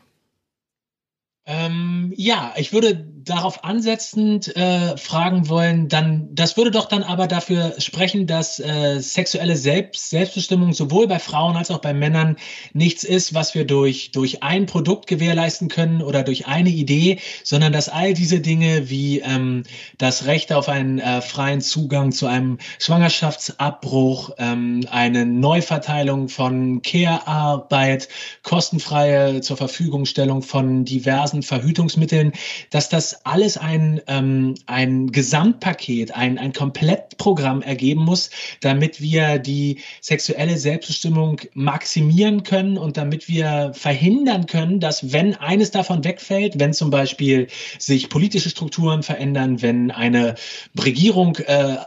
Ähm, 1.46 2.14
ja, 2.16 2.54
ich 2.56 2.72
würde 2.72 3.06
darauf 3.26 3.64
ansetzend 3.64 4.56
äh, 4.56 4.98
fragen 4.98 5.48
wollen, 5.48 5.88
dann, 5.88 6.28
das 6.34 6.58
würde 6.58 6.72
doch 6.72 6.86
dann 6.86 7.04
aber 7.04 7.28
dafür 7.28 7.76
sprechen, 7.78 8.28
dass 8.28 8.60
äh, 8.60 9.00
sexuelle 9.00 9.56
Selbst, 9.56 10.10
Selbstbestimmung 10.10 10.74
sowohl 10.74 11.08
bei 11.08 11.20
Frauen 11.20 11.56
als 11.56 11.72
auch 11.72 11.80
bei 11.80 11.94
Männern 11.94 12.36
nichts 12.74 13.04
ist, 13.04 13.34
was 13.34 13.56
wir 13.56 13.66
durch, 13.66 14.12
durch 14.12 14.44
ein 14.44 14.66
Produkt 14.66 15.08
gewährleisten 15.08 15.70
können 15.70 16.02
oder 16.02 16.24
durch 16.24 16.48
eine 16.48 16.70
Idee, 16.70 17.20
sondern 17.44 17.72
dass 17.72 17.88
all 17.90 18.14
diese 18.14 18.42
Dinge 18.42 18.90
wie 18.90 19.20
ähm, 19.20 19.64
das 19.98 20.26
Recht 20.26 20.52
auf 20.52 20.68
einen 20.68 21.00
äh, 21.00 21.22
freien 21.22 21.62
Zugang 21.62 22.12
zu 22.12 22.28
einem 22.28 22.58
Schwangerschaftsabbruch, 22.80 24.32
ähm, 24.38 24.86
eine 24.92 25.26
Neuverteilung 25.26 26.28
von 26.28 26.82
Care-Arbeit, 26.82 28.10
kostenfreie 28.42 29.42
zur 29.42 29.58
Verfügungstellung 29.58 30.42
von 30.42 30.84
diversen 30.84 31.42
Verhütungsmitteln, 31.42 32.34
dass 32.70 32.90
das 32.90 33.13
alles 33.24 33.58
ein, 33.58 34.02
ähm, 34.08 34.56
ein 34.66 35.12
Gesamtpaket, 35.12 36.16
ein, 36.16 36.38
ein 36.38 36.54
Komplettprogramm 36.54 37.62
ergeben 37.62 38.04
muss, 38.04 38.30
damit 38.62 39.02
wir 39.02 39.40
die 39.40 39.80
sexuelle 40.02 40.58
Selbstbestimmung 40.58 41.42
maximieren 41.54 42.44
können 42.44 42.78
und 42.78 42.98
damit 42.98 43.28
wir 43.28 43.72
verhindern 43.74 44.46
können, 44.46 44.80
dass 44.80 45.12
wenn 45.14 45.36
eines 45.36 45.72
davon 45.72 46.04
wegfällt, 46.04 46.60
wenn 46.60 46.74
zum 46.74 46.90
Beispiel 46.90 47.48
sich 47.80 48.10
politische 48.10 48.50
Strukturen 48.50 49.04
verändern, 49.04 49.62
wenn 49.62 49.92
eine 49.92 50.36
Regierung 50.78 51.38
äh, 51.38 51.78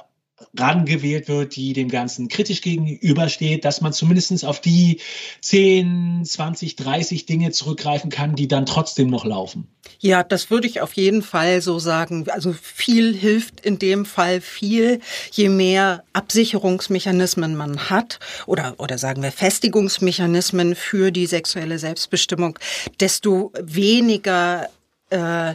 rangewählt 0.59 1.29
wird, 1.29 1.57
die 1.57 1.73
dem 1.73 1.89
Ganzen 1.89 2.29
kritisch 2.29 2.61
gegenübersteht, 2.61 3.65
dass 3.65 3.81
man 3.81 3.93
zumindest 3.93 4.45
auf 4.45 4.61
die 4.61 5.01
10, 5.41 6.23
20, 6.25 6.77
30 6.77 7.27
Dinge 7.27 7.53
zurückgreifen 7.53 8.11
kann, 8.11 8.37
die 8.37 8.49
dann 8.49 8.67
trotzdem 8.67 9.09
noch 9.09 9.25
laufen. 9.25 9.69
Ja, 9.99 10.23
das 10.23 10.51
würde 10.51 10.67
ich 10.67 10.81
auf 10.81 10.93
jeden 10.93 11.23
Fall 11.23 11.63
so 11.63 11.79
sagen. 11.79 12.27
Also 12.29 12.53
viel 12.53 13.15
hilft 13.15 13.61
in 13.61 13.79
dem 13.79 14.05
Fall 14.05 14.41
viel, 14.41 15.01
je 15.31 15.49
mehr 15.49 16.05
Absicherungsmechanismen 16.13 17.57
man 17.57 17.89
hat 17.89 18.19
oder, 18.47 18.75
oder 18.79 18.99
sagen 18.99 19.23
wir 19.23 19.33
Festigungsmechanismen 19.33 20.75
für 20.75 21.11
die 21.13 21.27
sexuelle 21.27 21.79
Selbstbestimmung, 21.79 22.59
desto 23.01 23.53
weniger 23.59 24.69
äh, 25.11 25.55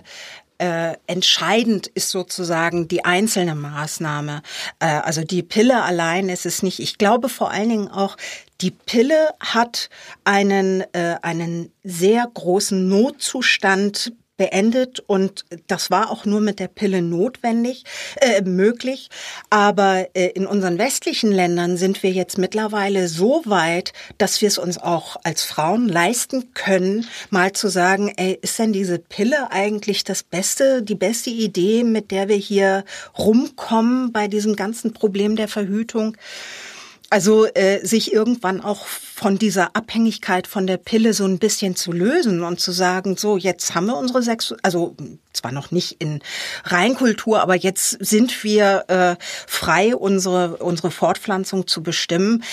äh, 0.61 0.95
entscheidend 1.07 1.87
ist 1.87 2.11
sozusagen 2.11 2.87
die 2.87 3.03
einzelne 3.03 3.55
Maßnahme. 3.55 4.43
Äh, 4.79 4.85
also 4.85 5.23
die 5.23 5.41
Pille 5.41 5.81
allein 5.81 6.29
ist 6.29 6.45
es 6.45 6.61
nicht. 6.61 6.79
Ich 6.79 6.99
glaube 6.99 7.29
vor 7.29 7.49
allen 7.49 7.69
Dingen 7.69 7.87
auch, 7.87 8.15
die 8.61 8.69
Pille 8.69 9.33
hat 9.39 9.89
einen, 10.23 10.81
äh, 10.93 11.15
einen 11.23 11.71
sehr 11.83 12.29
großen 12.31 12.87
Notzustand 12.87 14.13
beendet 14.41 14.99
und 15.05 15.45
das 15.67 15.91
war 15.91 16.09
auch 16.09 16.25
nur 16.25 16.41
mit 16.41 16.57
der 16.59 16.67
Pille 16.67 17.03
notwendig, 17.03 17.83
äh, 18.15 18.41
möglich. 18.41 19.11
Aber 19.51 20.07
äh, 20.15 20.29
in 20.29 20.47
unseren 20.47 20.79
westlichen 20.79 21.31
Ländern 21.31 21.77
sind 21.77 22.01
wir 22.01 22.09
jetzt 22.09 22.39
mittlerweile 22.39 23.07
so 23.07 23.43
weit, 23.45 23.93
dass 24.17 24.41
wir 24.41 24.47
es 24.47 24.57
uns 24.57 24.79
auch 24.79 25.15
als 25.23 25.43
Frauen 25.43 25.87
leisten 25.87 26.55
können, 26.55 27.05
mal 27.29 27.51
zu 27.51 27.67
sagen, 27.67 28.11
ey, 28.17 28.39
ist 28.41 28.57
denn 28.57 28.73
diese 28.73 28.97
Pille 28.97 29.51
eigentlich 29.51 30.03
das 30.05 30.23
Beste, 30.23 30.81
die 30.81 30.95
beste 30.95 31.29
Idee, 31.29 31.83
mit 31.83 32.09
der 32.09 32.27
wir 32.27 32.35
hier 32.35 32.83
rumkommen 33.19 34.11
bei 34.11 34.27
diesem 34.27 34.55
ganzen 34.55 34.91
Problem 34.91 35.35
der 35.35 35.49
Verhütung? 35.49 36.17
Also 37.11 37.45
äh, 37.45 37.85
sich 37.85 38.13
irgendwann 38.13 38.61
auch 38.61 38.85
von 38.85 39.37
dieser 39.37 39.75
Abhängigkeit 39.75 40.47
von 40.47 40.65
der 40.65 40.77
Pille 40.77 41.13
so 41.13 41.25
ein 41.25 41.39
bisschen 41.39 41.75
zu 41.75 41.91
lösen 41.91 42.41
und 42.41 42.61
zu 42.61 42.71
sagen, 42.71 43.17
so 43.17 43.35
jetzt 43.35 43.75
haben 43.75 43.87
wir 43.87 43.97
unsere 43.97 44.23
Sex, 44.23 44.55
also 44.63 44.95
zwar 45.33 45.51
noch 45.51 45.71
nicht 45.71 45.97
in 45.99 46.21
Reinkultur, 46.63 47.41
aber 47.41 47.57
jetzt 47.57 47.97
sind 47.99 48.45
wir 48.45 48.85
äh, 48.87 49.15
frei, 49.45 49.93
unsere 49.93 50.55
unsere 50.57 50.89
Fortpflanzung 50.89 51.67
zu 51.67 51.83
bestimmen. 51.83 52.45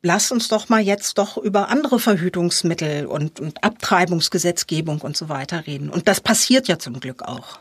Lass 0.00 0.32
uns 0.32 0.48
doch 0.48 0.70
mal 0.70 0.80
jetzt 0.80 1.18
doch 1.18 1.36
über 1.36 1.68
andere 1.68 1.98
Verhütungsmittel 1.98 3.04
und, 3.04 3.38
und 3.38 3.62
Abtreibungsgesetzgebung 3.62 5.02
und 5.02 5.14
so 5.14 5.28
weiter 5.28 5.66
reden. 5.66 5.90
Und 5.90 6.08
das 6.08 6.22
passiert 6.22 6.68
ja 6.68 6.78
zum 6.78 7.00
Glück 7.00 7.20
auch. 7.20 7.60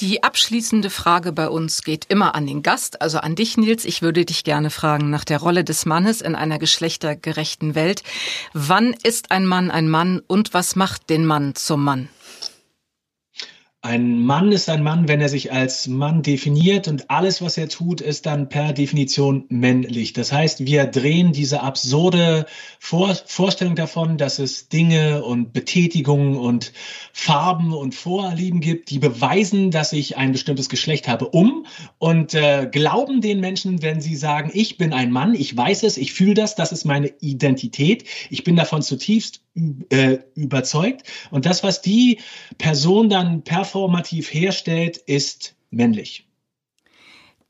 Die 0.00 0.24
abschließende 0.24 0.90
Frage 0.90 1.30
bei 1.30 1.48
uns 1.48 1.82
geht 1.82 2.06
immer 2.08 2.34
an 2.34 2.48
den 2.48 2.64
Gast, 2.64 3.00
also 3.00 3.18
an 3.18 3.36
dich, 3.36 3.56
Nils. 3.56 3.84
Ich 3.84 4.02
würde 4.02 4.24
dich 4.24 4.42
gerne 4.42 4.70
fragen 4.70 5.08
nach 5.08 5.24
der 5.24 5.38
Rolle 5.38 5.62
des 5.62 5.86
Mannes 5.86 6.20
in 6.20 6.34
einer 6.34 6.58
geschlechtergerechten 6.58 7.76
Welt. 7.76 8.02
Wann 8.52 8.92
ist 9.04 9.30
ein 9.30 9.46
Mann 9.46 9.70
ein 9.70 9.88
Mann 9.88 10.20
und 10.26 10.52
was 10.52 10.74
macht 10.74 11.10
den 11.10 11.24
Mann 11.26 11.54
zum 11.54 11.84
Mann? 11.84 12.08
Ein 13.84 14.20
Mann 14.20 14.50
ist 14.50 14.70
ein 14.70 14.82
Mann, 14.82 15.08
wenn 15.08 15.20
er 15.20 15.28
sich 15.28 15.52
als 15.52 15.88
Mann 15.88 16.22
definiert 16.22 16.88
und 16.88 17.10
alles, 17.10 17.42
was 17.42 17.58
er 17.58 17.68
tut, 17.68 18.00
ist 18.00 18.24
dann 18.24 18.48
per 18.48 18.72
Definition 18.72 19.44
männlich. 19.50 20.14
Das 20.14 20.32
heißt, 20.32 20.64
wir 20.64 20.86
drehen 20.86 21.32
diese 21.32 21.60
absurde 21.60 22.46
Vor 22.78 23.14
Vorstellung 23.26 23.74
davon, 23.74 24.16
dass 24.16 24.38
es 24.38 24.70
Dinge 24.70 25.22
und 25.22 25.52
Betätigungen 25.52 26.38
und 26.38 26.72
Farben 27.12 27.74
und 27.74 27.94
Vorlieben 27.94 28.60
gibt, 28.60 28.88
die 28.88 28.98
beweisen, 28.98 29.70
dass 29.70 29.92
ich 29.92 30.16
ein 30.16 30.32
bestimmtes 30.32 30.70
Geschlecht 30.70 31.06
habe, 31.06 31.28
um 31.28 31.66
und 31.98 32.32
äh, 32.32 32.66
glauben 32.72 33.20
den 33.20 33.40
Menschen, 33.40 33.82
wenn 33.82 34.00
sie 34.00 34.16
sagen, 34.16 34.50
ich 34.54 34.78
bin 34.78 34.94
ein 34.94 35.10
Mann, 35.10 35.34
ich 35.34 35.54
weiß 35.54 35.82
es, 35.82 35.98
ich 35.98 36.14
fühle 36.14 36.32
das, 36.32 36.54
das 36.54 36.72
ist 36.72 36.86
meine 36.86 37.12
Identität, 37.20 38.04
ich 38.30 38.44
bin 38.44 38.56
davon 38.56 38.80
zutiefst 38.80 39.43
äh, 39.90 40.18
überzeugt. 40.34 41.02
Und 41.30 41.46
das, 41.46 41.62
was 41.62 41.82
die 41.82 42.20
Person 42.58 43.08
dann 43.08 43.42
performativ 43.42 44.32
herstellt, 44.32 44.96
ist 44.96 45.54
männlich. 45.70 46.26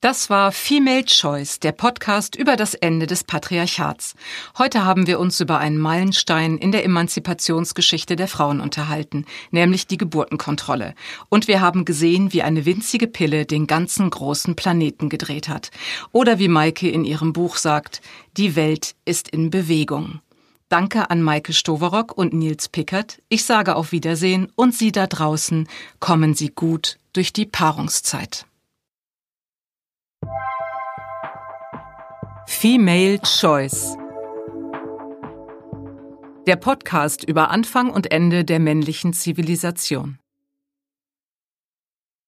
Das 0.05 0.29
war 0.29 0.53
Female 0.53 1.07
Choice, 1.07 1.61
der 1.61 1.73
Podcast 1.73 2.37
über 2.37 2.57
das 2.57 2.75
Ende 2.75 3.07
des 3.07 3.25
Patriarchats. 3.25 4.15
Heute 4.59 4.85
haben 4.85 5.07
wir 5.07 5.19
uns 5.19 5.41
über 5.41 5.57
einen 5.57 5.79
Meilenstein 5.79 6.59
in 6.59 6.73
der 6.73 6.85
Emanzipationsgeschichte 6.85 8.15
der 8.15 8.29
Frauen 8.29 8.61
unterhalten, 8.61 9.25
nämlich 9.51 9.87
die 9.87 9.97
Geburtenkontrolle. 9.97 10.95
Und 11.31 11.49
wir 11.49 11.63
haben 11.63 11.87
gesehen, 11.87 12.35
wie 12.35 12.43
eine 12.43 12.67
winzige 12.67 13.07
Pille 13.07 13.47
den 13.47 13.67
ganzen 13.67 14.11
großen 14.11 14.57
Planeten 14.57 15.09
gedreht 15.09 15.49
hat. 15.49 15.71
Oder 16.13 16.39
wie 16.39 16.49
Maike 16.49 16.91
in 16.91 17.07
ihrem 17.07 17.33
Buch 17.33 17.57
sagt, 17.57 18.03
die 18.37 18.57
Welt 18.57 18.97
ist 19.07 19.31
in 19.31 19.49
Bewegung. 19.49 20.21
Danke 20.69 21.11
an 21.11 21.23
Maike 21.23 21.53
Stoverock 21.53 22.17
und 22.17 22.33
Nils 22.33 22.69
Pickert. 22.69 23.23
Ich 23.29 23.45
sage 23.45 23.77
auf 23.77 23.93
Wiedersehen 23.93 24.51
und 24.57 24.75
Sie 24.75 24.93
da 24.93 25.07
draußen, 25.07 25.69
kommen 26.01 26.35
Sie 26.35 26.49
gut 26.49 26.99
durch 27.13 27.33
die 27.33 27.47
Paarungszeit. 27.47 28.47
Female 32.47 33.21
Choice 33.21 33.97
Der 36.47 36.57
Podcast 36.57 37.25
über 37.25 37.51
Anfang 37.51 37.91
und 37.91 38.11
Ende 38.11 38.45
der 38.45 38.59
männlichen 38.59 39.13
Zivilisation. 39.13 40.19